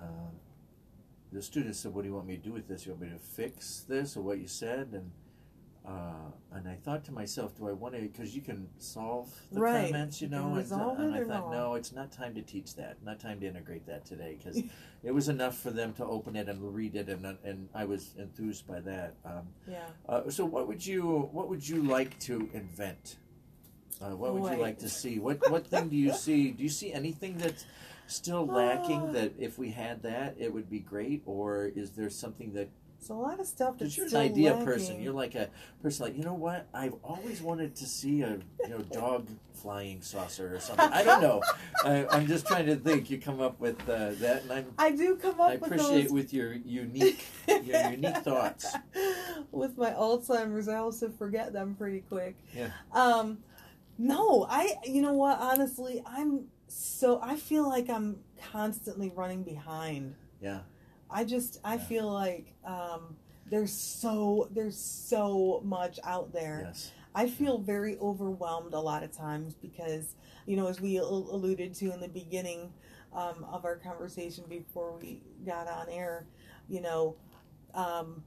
uh, 0.00 0.04
the 1.32 1.42
student 1.42 1.74
said, 1.76 1.94
"What 1.94 2.02
do 2.02 2.08
you 2.08 2.14
want 2.14 2.26
me 2.26 2.36
to 2.36 2.42
do 2.42 2.52
with 2.52 2.68
this? 2.68 2.84
You 2.86 2.92
want 2.92 3.02
me 3.02 3.08
to 3.10 3.18
fix 3.18 3.84
this 3.88 4.16
or 4.16 4.22
what 4.22 4.38
you 4.38 4.46
said?" 4.46 4.88
And 4.92 5.10
uh, 5.84 6.30
and 6.52 6.68
I 6.68 6.74
thought 6.76 7.04
to 7.06 7.12
myself, 7.12 7.56
"Do 7.56 7.68
I 7.68 7.72
want 7.72 7.94
to?" 7.94 8.00
Because 8.02 8.36
you 8.36 8.42
can 8.42 8.68
solve 8.78 9.32
the 9.50 9.60
Right. 9.60 9.86
comments, 9.86 10.20
you 10.22 10.28
know. 10.28 10.46
and, 10.48 10.56
resolve 10.58 10.98
and 11.00 11.14
I 11.14 11.24
thought, 11.24 11.50
no, 11.50 11.74
it's 11.74 11.92
not 11.92 12.12
time 12.12 12.34
to 12.34 12.42
teach 12.42 12.76
that. 12.76 13.02
Not 13.02 13.18
time 13.18 13.40
to 13.40 13.46
integrate 13.46 13.86
that 13.86 14.04
today 14.04 14.36
because 14.38 14.62
it 15.02 15.10
was 15.12 15.28
enough 15.28 15.58
for 15.58 15.70
them 15.70 15.92
to 15.94 16.04
open 16.04 16.36
it 16.36 16.48
and 16.48 16.74
read 16.74 16.94
it, 16.94 17.08
and 17.08 17.24
and 17.42 17.68
I 17.74 17.84
was 17.84 18.14
enthused 18.18 18.66
by 18.66 18.80
that. 18.80 19.14
Um, 19.24 19.48
Yeah. 19.66 19.86
uh, 20.08 20.30
so 20.30 20.44
what 20.44 20.68
would 20.68 20.84
you 20.86 21.28
what 21.32 21.48
would 21.48 21.66
you 21.66 21.82
like 21.82 22.18
to 22.20 22.48
invent? 22.52 23.16
Uh, 24.00 24.16
what 24.16 24.32
would 24.34 24.52
you 24.52 24.58
like 24.58 24.78
to 24.80 24.88
see? 24.88 25.18
What 25.18 25.48
what 25.50 25.66
thing 25.66 25.88
do 25.88 25.96
you 25.96 26.12
see? 26.12 26.50
Do 26.50 26.62
you 26.62 26.68
see 26.68 26.92
anything 26.92 27.38
that's 27.38 27.66
still 28.06 28.46
lacking 28.46 29.08
Uh. 29.08 29.12
that 29.12 29.32
if 29.38 29.58
we 29.58 29.70
had 29.70 30.02
that 30.02 30.36
it 30.38 30.52
would 30.52 30.68
be 30.70 30.80
great, 30.80 31.22
or 31.26 31.66
is 31.74 31.90
there 31.92 32.10
something 32.10 32.52
that? 32.54 32.68
It's 32.98 33.08
a 33.10 33.14
lot 33.14 33.40
of 33.40 33.46
stuff 33.48 33.78
that's 33.78 33.96
you're 33.96 34.06
an 34.06 34.14
idea 34.14 34.50
lacking. 34.52 34.64
person. 34.64 35.02
You're 35.02 35.12
like 35.12 35.34
a 35.34 35.48
person 35.82 36.06
like 36.06 36.16
you 36.16 36.22
know 36.22 36.34
what? 36.34 36.68
I've 36.72 36.94
always 37.02 37.42
wanted 37.42 37.74
to 37.76 37.84
see 37.84 38.22
a 38.22 38.38
you 38.62 38.68
know 38.68 38.78
dog 38.78 39.26
flying 39.54 40.02
saucer 40.02 40.54
or 40.54 40.60
something. 40.60 40.88
I 40.88 41.02
don't 41.02 41.20
know. 41.20 41.42
I, 41.84 42.06
I'm 42.12 42.28
just 42.28 42.46
trying 42.46 42.66
to 42.66 42.76
think. 42.76 43.10
You 43.10 43.18
come 43.18 43.40
up 43.40 43.58
with 43.58 43.80
uh, 43.88 44.12
that, 44.20 44.44
and 44.44 44.52
I'm, 44.52 44.66
I 44.78 44.92
do 44.92 45.16
come 45.16 45.40
up 45.40 45.50
I 45.50 45.54
with 45.56 45.64
appreciate 45.64 46.02
those 46.04 46.12
with 46.12 46.32
your 46.32 46.52
unique 46.52 47.24
your 47.48 47.90
unique 47.90 48.18
thoughts. 48.22 48.72
with 49.50 49.76
my 49.76 49.90
Alzheimer's, 49.90 50.68
I 50.68 50.76
also 50.76 51.08
forget 51.10 51.52
them 51.52 51.74
pretty 51.74 52.04
quick. 52.08 52.36
Yeah. 52.56 52.70
Um, 52.92 53.38
no, 53.98 54.46
I. 54.48 54.74
You 54.84 55.02
know 55.02 55.14
what? 55.14 55.38
Honestly, 55.40 56.04
I'm 56.06 56.44
so. 56.72 57.20
I 57.22 57.36
feel 57.36 57.68
like 57.68 57.88
I'm 57.90 58.18
constantly 58.50 59.10
running 59.14 59.42
behind. 59.42 60.14
Yeah. 60.40 60.60
I 61.10 61.24
just. 61.24 61.60
I 61.64 61.74
Yeah. 61.74 61.80
feel 61.80 62.12
like 62.12 62.54
um, 62.64 63.16
there's 63.50 63.72
so 63.72 64.48
there's 64.50 64.78
so 64.78 65.60
much 65.64 65.98
out 66.04 66.32
there. 66.32 66.62
Yes. 66.66 66.92
I 67.14 67.28
feel 67.28 67.58
very 67.58 67.98
overwhelmed 67.98 68.72
a 68.72 68.80
lot 68.80 69.02
of 69.02 69.12
times 69.12 69.54
because, 69.54 70.14
you 70.46 70.56
know, 70.56 70.66
as 70.68 70.80
we 70.80 70.96
alluded 70.96 71.74
to 71.74 71.92
in 71.92 72.00
the 72.00 72.08
beginning 72.08 72.72
um, 73.12 73.44
of 73.52 73.66
our 73.66 73.76
conversation 73.76 74.44
before 74.48 74.96
we 74.98 75.22
got 75.44 75.68
on 75.68 75.90
air, 75.90 76.26
you 76.70 76.80
know, 76.80 77.16
um, 77.74 78.24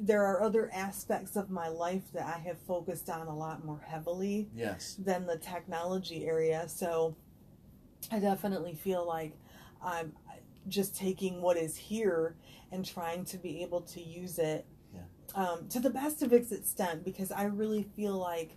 there 0.00 0.22
are 0.26 0.42
other 0.42 0.70
aspects 0.74 1.34
of 1.36 1.48
my 1.48 1.68
life 1.68 2.02
that 2.12 2.26
I 2.26 2.38
have 2.40 2.58
focused 2.66 3.08
on 3.08 3.26
a 3.26 3.34
lot 3.34 3.64
more 3.64 3.80
heavily 3.86 4.50
Yes. 4.54 4.96
than 4.98 5.24
the 5.26 5.38
technology 5.38 6.26
area. 6.26 6.68
So 6.68 7.16
I 8.10 8.18
definitely 8.18 8.74
feel 8.74 9.06
like 9.06 9.32
I'm 9.82 10.12
just 10.68 10.96
taking 10.96 11.42
what 11.42 11.56
is 11.56 11.76
here 11.76 12.36
and 12.72 12.84
trying 12.84 13.24
to 13.26 13.38
be 13.38 13.62
able 13.62 13.82
to 13.82 14.00
use 14.02 14.38
it 14.38 14.64
Yeah. 14.94 15.02
um, 15.34 15.68
to 15.68 15.80
the 15.80 15.90
best 15.90 16.22
of 16.22 16.32
its 16.32 16.52
extent 16.52 17.04
because 17.04 17.30
I 17.30 17.44
really 17.44 17.82
feel 17.82 18.16
like 18.16 18.56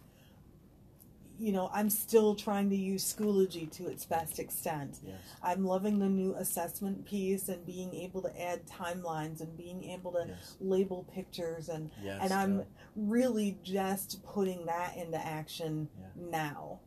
you 1.39 1.51
know 1.51 1.69
I'm 1.71 1.89
still 1.91 2.33
trying 2.33 2.69
to 2.71 2.75
use 2.75 3.13
Schoology 3.13 3.69
to 3.73 3.87
its 3.89 4.05
best 4.05 4.39
extent. 4.39 4.97
Yes. 5.05 5.19
I'm 5.43 5.65
loving 5.65 5.99
the 5.99 6.09
new 6.09 6.33
assessment 6.33 7.05
piece 7.05 7.47
and 7.47 7.63
being 7.65 7.93
able 7.93 8.23
to 8.23 8.41
add 8.41 8.65
timelines 8.65 9.41
and 9.41 9.55
being 9.55 9.83
able 9.83 10.13
to 10.13 10.25
Yes. 10.29 10.55
label 10.59 11.03
pictures 11.13 11.69
and 11.69 11.91
Yes. 12.01 12.19
and 12.23 12.33
I'm 12.33 12.59
uh, 12.61 12.63
really 12.95 13.59
just 13.63 14.23
putting 14.23 14.65
that 14.65 14.95
into 14.97 15.17
action 15.23 15.89
Yeah. 15.99 16.07
now. 16.31 16.79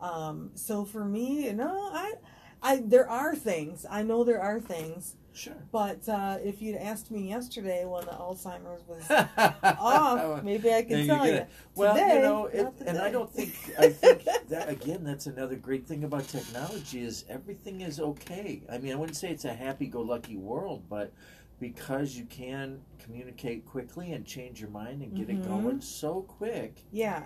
Um, 0.00 0.50
so 0.54 0.84
for 0.84 1.04
me, 1.04 1.50
no, 1.52 1.90
I, 1.92 2.14
I 2.62 2.82
there 2.84 3.08
are 3.08 3.34
things 3.34 3.86
I 3.90 4.02
know 4.02 4.24
there 4.24 4.40
are 4.42 4.60
things, 4.60 5.16
sure. 5.32 5.54
but 5.72 6.06
uh, 6.08 6.38
if 6.44 6.60
you'd 6.60 6.76
asked 6.76 7.10
me 7.10 7.28
yesterday 7.28 7.84
when 7.86 8.04
the 8.04 8.10
Alzheimer's 8.12 8.82
was 8.86 9.04
off. 9.78 10.42
maybe 10.42 10.72
I 10.72 10.82
can 10.82 11.06
tell 11.06 11.26
you. 11.26 11.46
Well, 11.74 11.96
you 11.96 12.20
know, 12.22 12.46
it, 12.46 12.66
and 12.86 12.98
I 12.98 13.10
don't 13.10 13.30
think 13.32 13.54
I 13.78 13.88
think 13.88 14.24
that 14.48 14.68
again. 14.68 15.02
That's 15.04 15.26
another 15.26 15.56
great 15.56 15.86
thing 15.86 16.04
about 16.04 16.28
technology 16.28 17.00
is 17.02 17.24
everything 17.28 17.80
is 17.80 17.98
okay. 18.00 18.62
I 18.70 18.78
mean, 18.78 18.92
I 18.92 18.96
wouldn't 18.96 19.16
say 19.16 19.30
it's 19.30 19.44
a 19.46 19.54
happy-go-lucky 19.54 20.36
world, 20.36 20.82
but 20.90 21.12
because 21.58 22.16
you 22.16 22.26
can 22.26 22.80
communicate 22.98 23.64
quickly 23.64 24.12
and 24.12 24.26
change 24.26 24.60
your 24.60 24.68
mind 24.70 25.00
and 25.02 25.14
get 25.14 25.30
it 25.30 25.40
Mhm. 25.40 25.46
going 25.48 25.80
so 25.80 26.20
quick. 26.22 26.82
Yeah, 26.92 27.24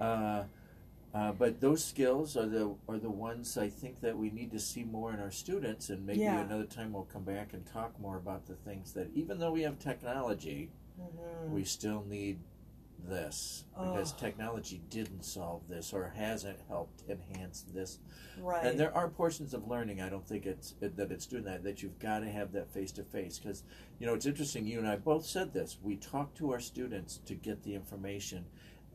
Uh, 0.00 0.44
uh, 1.14 1.30
but 1.32 1.60
those 1.60 1.84
skills 1.84 2.36
are 2.36 2.46
the 2.46 2.74
are 2.88 2.98
the 2.98 3.10
ones 3.10 3.56
I 3.56 3.68
think 3.68 4.00
that 4.00 4.18
we 4.18 4.30
need 4.30 4.50
to 4.52 4.58
see 4.58 4.82
more 4.84 5.12
in 5.12 5.20
our 5.20 5.30
students, 5.30 5.88
and 5.90 6.04
maybe 6.04 6.20
Yeah. 6.20 6.40
another 6.40 6.64
time 6.66 6.92
we'll 6.92 7.04
come 7.04 7.24
back 7.24 7.52
and 7.52 7.64
talk 7.64 7.98
more 8.00 8.16
about 8.16 8.46
the 8.46 8.54
things 8.56 8.92
that 8.94 9.08
even 9.14 9.38
though 9.38 9.52
we 9.52 9.62
have 9.62 9.78
technology, 9.78 10.70
Mhm. 11.00 11.50
we 11.50 11.64
still 11.64 12.04
need 12.04 12.40
this 13.06 13.64
because 13.78 14.12
technology 14.12 14.80
didn't 14.88 15.24
solve 15.24 15.68
this 15.68 15.92
or 15.92 16.08
hasn't 16.16 16.58
helped 16.68 17.02
enhance 17.08 17.60
this. 17.60 17.98
right. 18.40 18.64
And 18.64 18.80
there 18.80 18.96
are 18.96 19.08
portions 19.10 19.52
of 19.52 19.68
learning 19.68 20.00
I 20.00 20.08
don't 20.08 20.26
think 20.26 20.46
it's 20.46 20.74
it, 20.80 20.96
that 20.96 21.12
it's 21.12 21.26
doing 21.26 21.44
that 21.44 21.62
that 21.64 21.82
you've 21.82 21.98
got 21.98 22.20
to 22.20 22.30
have 22.30 22.52
that 22.52 22.70
face 22.70 22.90
to 22.92 23.04
face 23.04 23.38
because 23.38 23.62
you 23.98 24.06
know 24.06 24.14
it's 24.14 24.24
interesting. 24.26 24.66
You 24.66 24.78
and 24.78 24.88
I 24.88 24.96
both 24.96 25.26
said 25.26 25.52
this. 25.52 25.78
We 25.82 25.96
talk 25.96 26.34
to 26.36 26.50
our 26.52 26.60
students 26.60 27.18
to 27.26 27.34
get 27.34 27.62
the 27.62 27.74
information, 27.74 28.46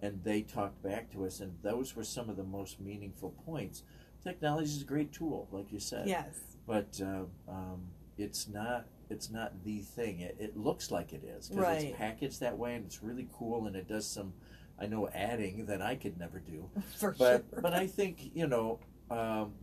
and 0.01 0.23
they 0.23 0.41
talked 0.41 0.81
back 0.81 1.11
to 1.11 1.25
us, 1.25 1.39
and 1.39 1.57
those 1.61 1.95
were 1.95 2.03
some 2.03 2.29
of 2.29 2.37
the 2.37 2.43
most 2.43 2.79
meaningful 2.79 3.31
points. 3.45 3.83
Technology 4.23 4.69
is 4.69 4.81
a 4.81 4.85
great 4.85 5.11
tool, 5.13 5.47
like 5.51 5.71
you 5.71 5.79
said 5.79 6.07
yes, 6.07 6.39
but 6.67 6.99
uh, 7.01 7.23
um, 7.51 7.81
it's 8.17 8.47
not 8.47 8.85
it's 9.09 9.29
not 9.31 9.63
the 9.63 9.79
thing. 9.79 10.19
It, 10.19 10.35
it 10.39 10.57
looks 10.57 10.91
like 10.91 11.13
it 11.13 11.23
is 11.23 11.49
because 11.49 11.63
Right. 11.63 11.85
it's 11.89 11.97
packaged 11.97 12.39
that 12.41 12.57
way 12.57 12.75
and 12.75 12.85
it's 12.85 13.01
really 13.01 13.27
cool 13.33 13.65
and 13.65 13.75
it 13.75 13.87
does 13.87 14.05
some 14.05 14.33
I 14.81 14.85
know 14.87 15.09
adding 15.09 15.65
that 15.65 15.81
I 15.81 15.95
could 15.95 16.17
never 16.19 16.39
do. 16.39 16.69
for 16.97 17.11
But 17.17 17.45
sure. 17.49 17.61
but 17.61 17.73
I 17.73 17.87
think 17.87 18.31
you 18.35 18.45
know 18.47 18.79
um, 19.09 19.53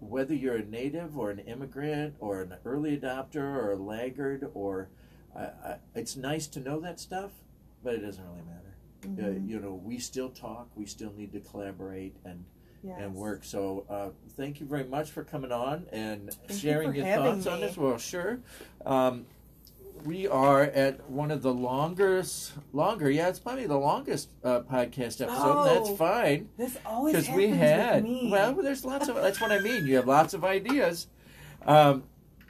whether 0.00 0.34
you're 0.34 0.56
a 0.56 0.64
native 0.64 1.16
or 1.18 1.30
an 1.30 1.38
immigrant 1.40 2.16
or 2.18 2.40
an 2.42 2.54
early 2.64 2.98
adopter 2.98 3.36
or 3.56 3.72
a 3.72 3.76
laggard 3.76 4.50
or 4.54 4.88
I 5.36 5.40
I 5.42 5.76
it's 5.94 6.16
nice 6.16 6.46
to 6.48 6.60
know 6.60 6.80
that 6.80 6.98
stuff, 6.98 7.30
but 7.84 7.94
it 7.94 7.98
doesn't 8.00 8.24
really 8.24 8.42
matter. 8.42 8.71
Uh, 9.04 9.08
Mhm. 9.08 9.48
you 9.48 9.58
know, 9.60 9.74
we 9.84 9.98
still 9.98 10.28
talk. 10.30 10.68
We 10.76 10.86
still 10.86 11.12
need 11.16 11.32
to 11.32 11.40
collaborate 11.40 12.14
and 12.24 12.44
yes. 12.84 12.98
and 13.00 13.14
work. 13.14 13.44
So 13.44 13.84
uh, 13.88 14.10
thank 14.36 14.60
you 14.60 14.66
very 14.66 14.84
much 14.84 15.10
for 15.10 15.24
coming 15.24 15.50
on 15.52 15.86
and 15.92 16.30
you 16.48 16.54
sharing 16.54 16.90
for 16.92 16.96
your 16.98 17.06
thoughts 17.16 17.46
on 17.46 17.60
this. 17.60 17.76
Well, 17.76 17.98
sure. 17.98 18.40
Um, 18.86 19.26
we 20.04 20.26
are 20.26 20.62
at 20.62 21.08
one 21.08 21.30
of 21.30 21.42
the 21.42 21.52
longest, 21.54 22.52
longer, 22.72 23.08
yeah, 23.10 23.28
it's 23.28 23.38
probably 23.38 23.66
the 23.66 23.76
longest 23.78 24.30
uh, 24.42 24.60
podcast 24.60 25.20
episode. 25.20 25.28
Oh, 25.30 25.64
that's 25.64 25.96
fine 25.98 26.48
This 26.56 26.76
always 26.84 27.14
because 27.14 27.28
we 27.36 27.48
had. 27.48 28.02
me. 28.02 28.28
Well, 28.30 28.54
there's 28.54 28.84
lots 28.84 29.08
of. 29.08 29.16
That's 29.16 29.40
what 29.40 29.52
I 29.52 29.60
mean. 29.60 29.86
You 29.86 29.96
have 29.96 30.06
lots 30.08 30.34
of 30.34 30.44
ideas. 30.44 31.06
Um, 31.66 32.04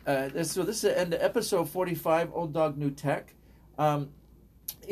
uh, 0.06 0.42
so 0.44 0.62
this 0.62 0.76
is 0.76 0.82
the 0.82 0.98
end 0.98 1.12
of 1.14 1.20
episode 1.22 1.68
45, 1.68 2.30
Old 2.32 2.52
Dog 2.54 2.78
New 2.78 2.90
Tech. 2.90 3.34
Um, 3.78 4.10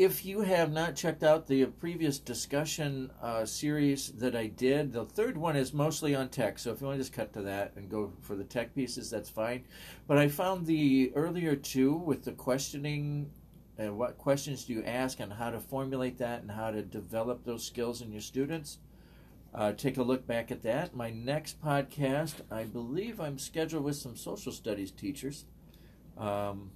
if 0.01 0.25
you 0.25 0.41
have 0.41 0.71
not 0.71 0.95
checked 0.95 1.21
out 1.21 1.45
the 1.45 1.63
previous 1.65 2.17
discussion 2.17 3.11
uh, 3.21 3.45
series 3.45 4.11
that 4.13 4.35
I 4.35 4.47
did, 4.47 4.91
the 4.91 5.05
third 5.05 5.37
one 5.37 5.55
is 5.55 5.75
mostly 5.75 6.15
on 6.15 6.29
tech. 6.29 6.57
So 6.57 6.71
if 6.71 6.81
you 6.81 6.87
want 6.87 6.97
to 6.97 7.03
just 7.03 7.13
cut 7.13 7.31
to 7.33 7.43
that 7.43 7.73
and 7.75 7.87
go 7.87 8.11
for 8.21 8.35
the 8.35 8.43
tech 8.43 8.73
pieces, 8.73 9.11
that's 9.11 9.29
fine. 9.29 9.63
But 10.07 10.17
I 10.17 10.27
found 10.27 10.65
the 10.65 11.11
earlier 11.13 11.55
two 11.55 11.93
with 11.93 12.23
the 12.23 12.31
questioning 12.31 13.29
and 13.77 13.95
what 13.95 14.17
questions 14.17 14.65
do 14.65 14.73
you 14.73 14.83
ask 14.83 15.19
and 15.19 15.31
how 15.31 15.51
to 15.51 15.59
formulate 15.59 16.17
that 16.17 16.41
and 16.41 16.49
how 16.49 16.71
to 16.71 16.81
develop 16.81 17.45
those 17.45 17.63
skills 17.63 18.01
in 18.01 18.11
your 18.11 18.21
students. 18.21 18.79
Uh, 19.53 19.71
take 19.71 19.97
a 19.97 20.03
look 20.03 20.25
back 20.25 20.49
at 20.49 20.63
that. 20.63 20.95
My 20.95 21.11
next 21.11 21.61
podcast, 21.61 22.41
I 22.49 22.63
believe 22.63 23.21
I'm 23.21 23.37
scheduled 23.37 23.83
with 23.83 23.97
some 23.97 24.17
social 24.17 24.51
studies 24.51 24.89
teachers. 24.89 25.45
Um, 26.17 26.71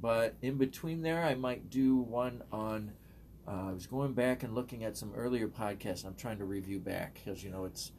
but 0.00 0.34
in 0.42 0.56
between 0.58 1.02
there, 1.02 1.24
I 1.24 1.34
might 1.34 1.70
do 1.70 1.96
one 1.96 2.42
on. 2.52 2.92
Uh, 3.46 3.68
I 3.68 3.72
was 3.72 3.86
going 3.86 4.12
back 4.12 4.42
and 4.42 4.54
looking 4.54 4.84
at 4.84 4.96
some 4.96 5.12
earlier 5.14 5.48
podcasts. 5.48 6.04
I'm 6.04 6.16
trying 6.16 6.38
to 6.38 6.44
review 6.44 6.80
back 6.80 7.14
because 7.14 7.44
you 7.44 7.50
know 7.50 7.64
it's, 7.64 7.92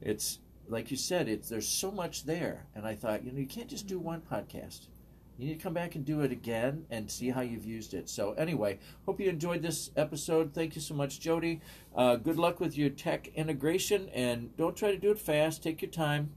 it's 0.00 0.38
like 0.68 0.90
you 0.90 0.96
said, 0.96 1.28
it's 1.28 1.48
there's 1.48 1.68
so 1.68 1.90
much 1.90 2.24
there, 2.24 2.66
and 2.74 2.86
I 2.86 2.94
thought 2.94 3.24
you 3.24 3.32
know 3.32 3.38
you 3.38 3.46
can't 3.46 3.68
just 3.68 3.86
do 3.86 3.98
one 3.98 4.22
podcast. 4.22 4.88
You 5.36 5.48
need 5.48 5.58
to 5.58 5.62
come 5.62 5.74
back 5.74 5.96
and 5.96 6.04
do 6.04 6.20
it 6.20 6.30
again 6.30 6.86
and 6.90 7.10
see 7.10 7.30
how 7.30 7.40
you've 7.40 7.64
used 7.64 7.92
it. 7.92 8.08
So 8.08 8.34
anyway, 8.34 8.78
hope 9.04 9.20
you 9.20 9.28
enjoyed 9.28 9.62
this 9.62 9.90
episode. 9.96 10.54
Thank 10.54 10.76
you 10.76 10.80
so 10.80 10.94
much, 10.94 11.18
Jody. 11.18 11.60
Uh, 11.94 12.14
good 12.16 12.36
luck 12.38 12.60
with 12.60 12.78
your 12.78 12.90
tech 12.90 13.28
integration, 13.34 14.08
and 14.10 14.56
don't 14.56 14.76
try 14.76 14.92
to 14.92 14.98
do 14.98 15.10
it 15.10 15.18
fast. 15.18 15.62
Take 15.62 15.82
your 15.82 15.90
time. 15.90 16.30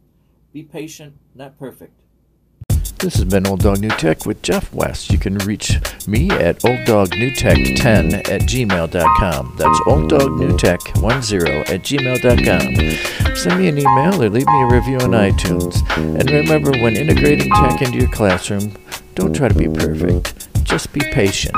Be 0.51 0.63
patient. 0.63 1.17
Not 1.35 1.57
perfect. 1.59 2.06
This 2.99 3.15
has 3.17 3.25
been 3.25 3.45
Old 3.45 3.59
Dog 3.61 3.79
New 3.79 3.89
Tech 3.89 4.25
with 4.25 4.41
Jeff 4.41 4.73
West. 4.73 5.11
You 5.11 5.19
can 5.19 5.37
reach 5.39 5.77
me 6.07 6.31
at 6.31 6.59
olddognewtech10 6.61 8.13
at 8.27 8.41
gmail.com. 8.41 9.55
That's 9.57 9.79
olddognewtech10 9.81 11.69
at 11.69 11.81
gmail.com. 11.83 13.35
Send 13.35 13.59
me 13.59 13.67
an 13.67 13.77
email 13.77 14.23
or 14.23 14.29
leave 14.29 14.47
me 14.47 14.61
a 14.63 14.65
review 14.65 14.97
on 14.97 15.11
iTunes. 15.11 15.87
And 15.95 16.27
remember, 16.31 16.71
when 16.71 16.95
integrating 16.97 17.51
tech 17.53 17.83
into 17.83 17.99
your 17.99 18.09
classroom, 18.09 18.75
don't 19.13 19.35
try 19.35 19.47
to 19.47 19.53
be 19.55 19.67
perfect, 19.67 20.47
just 20.63 20.91
be 20.91 21.01
patient. 21.01 21.55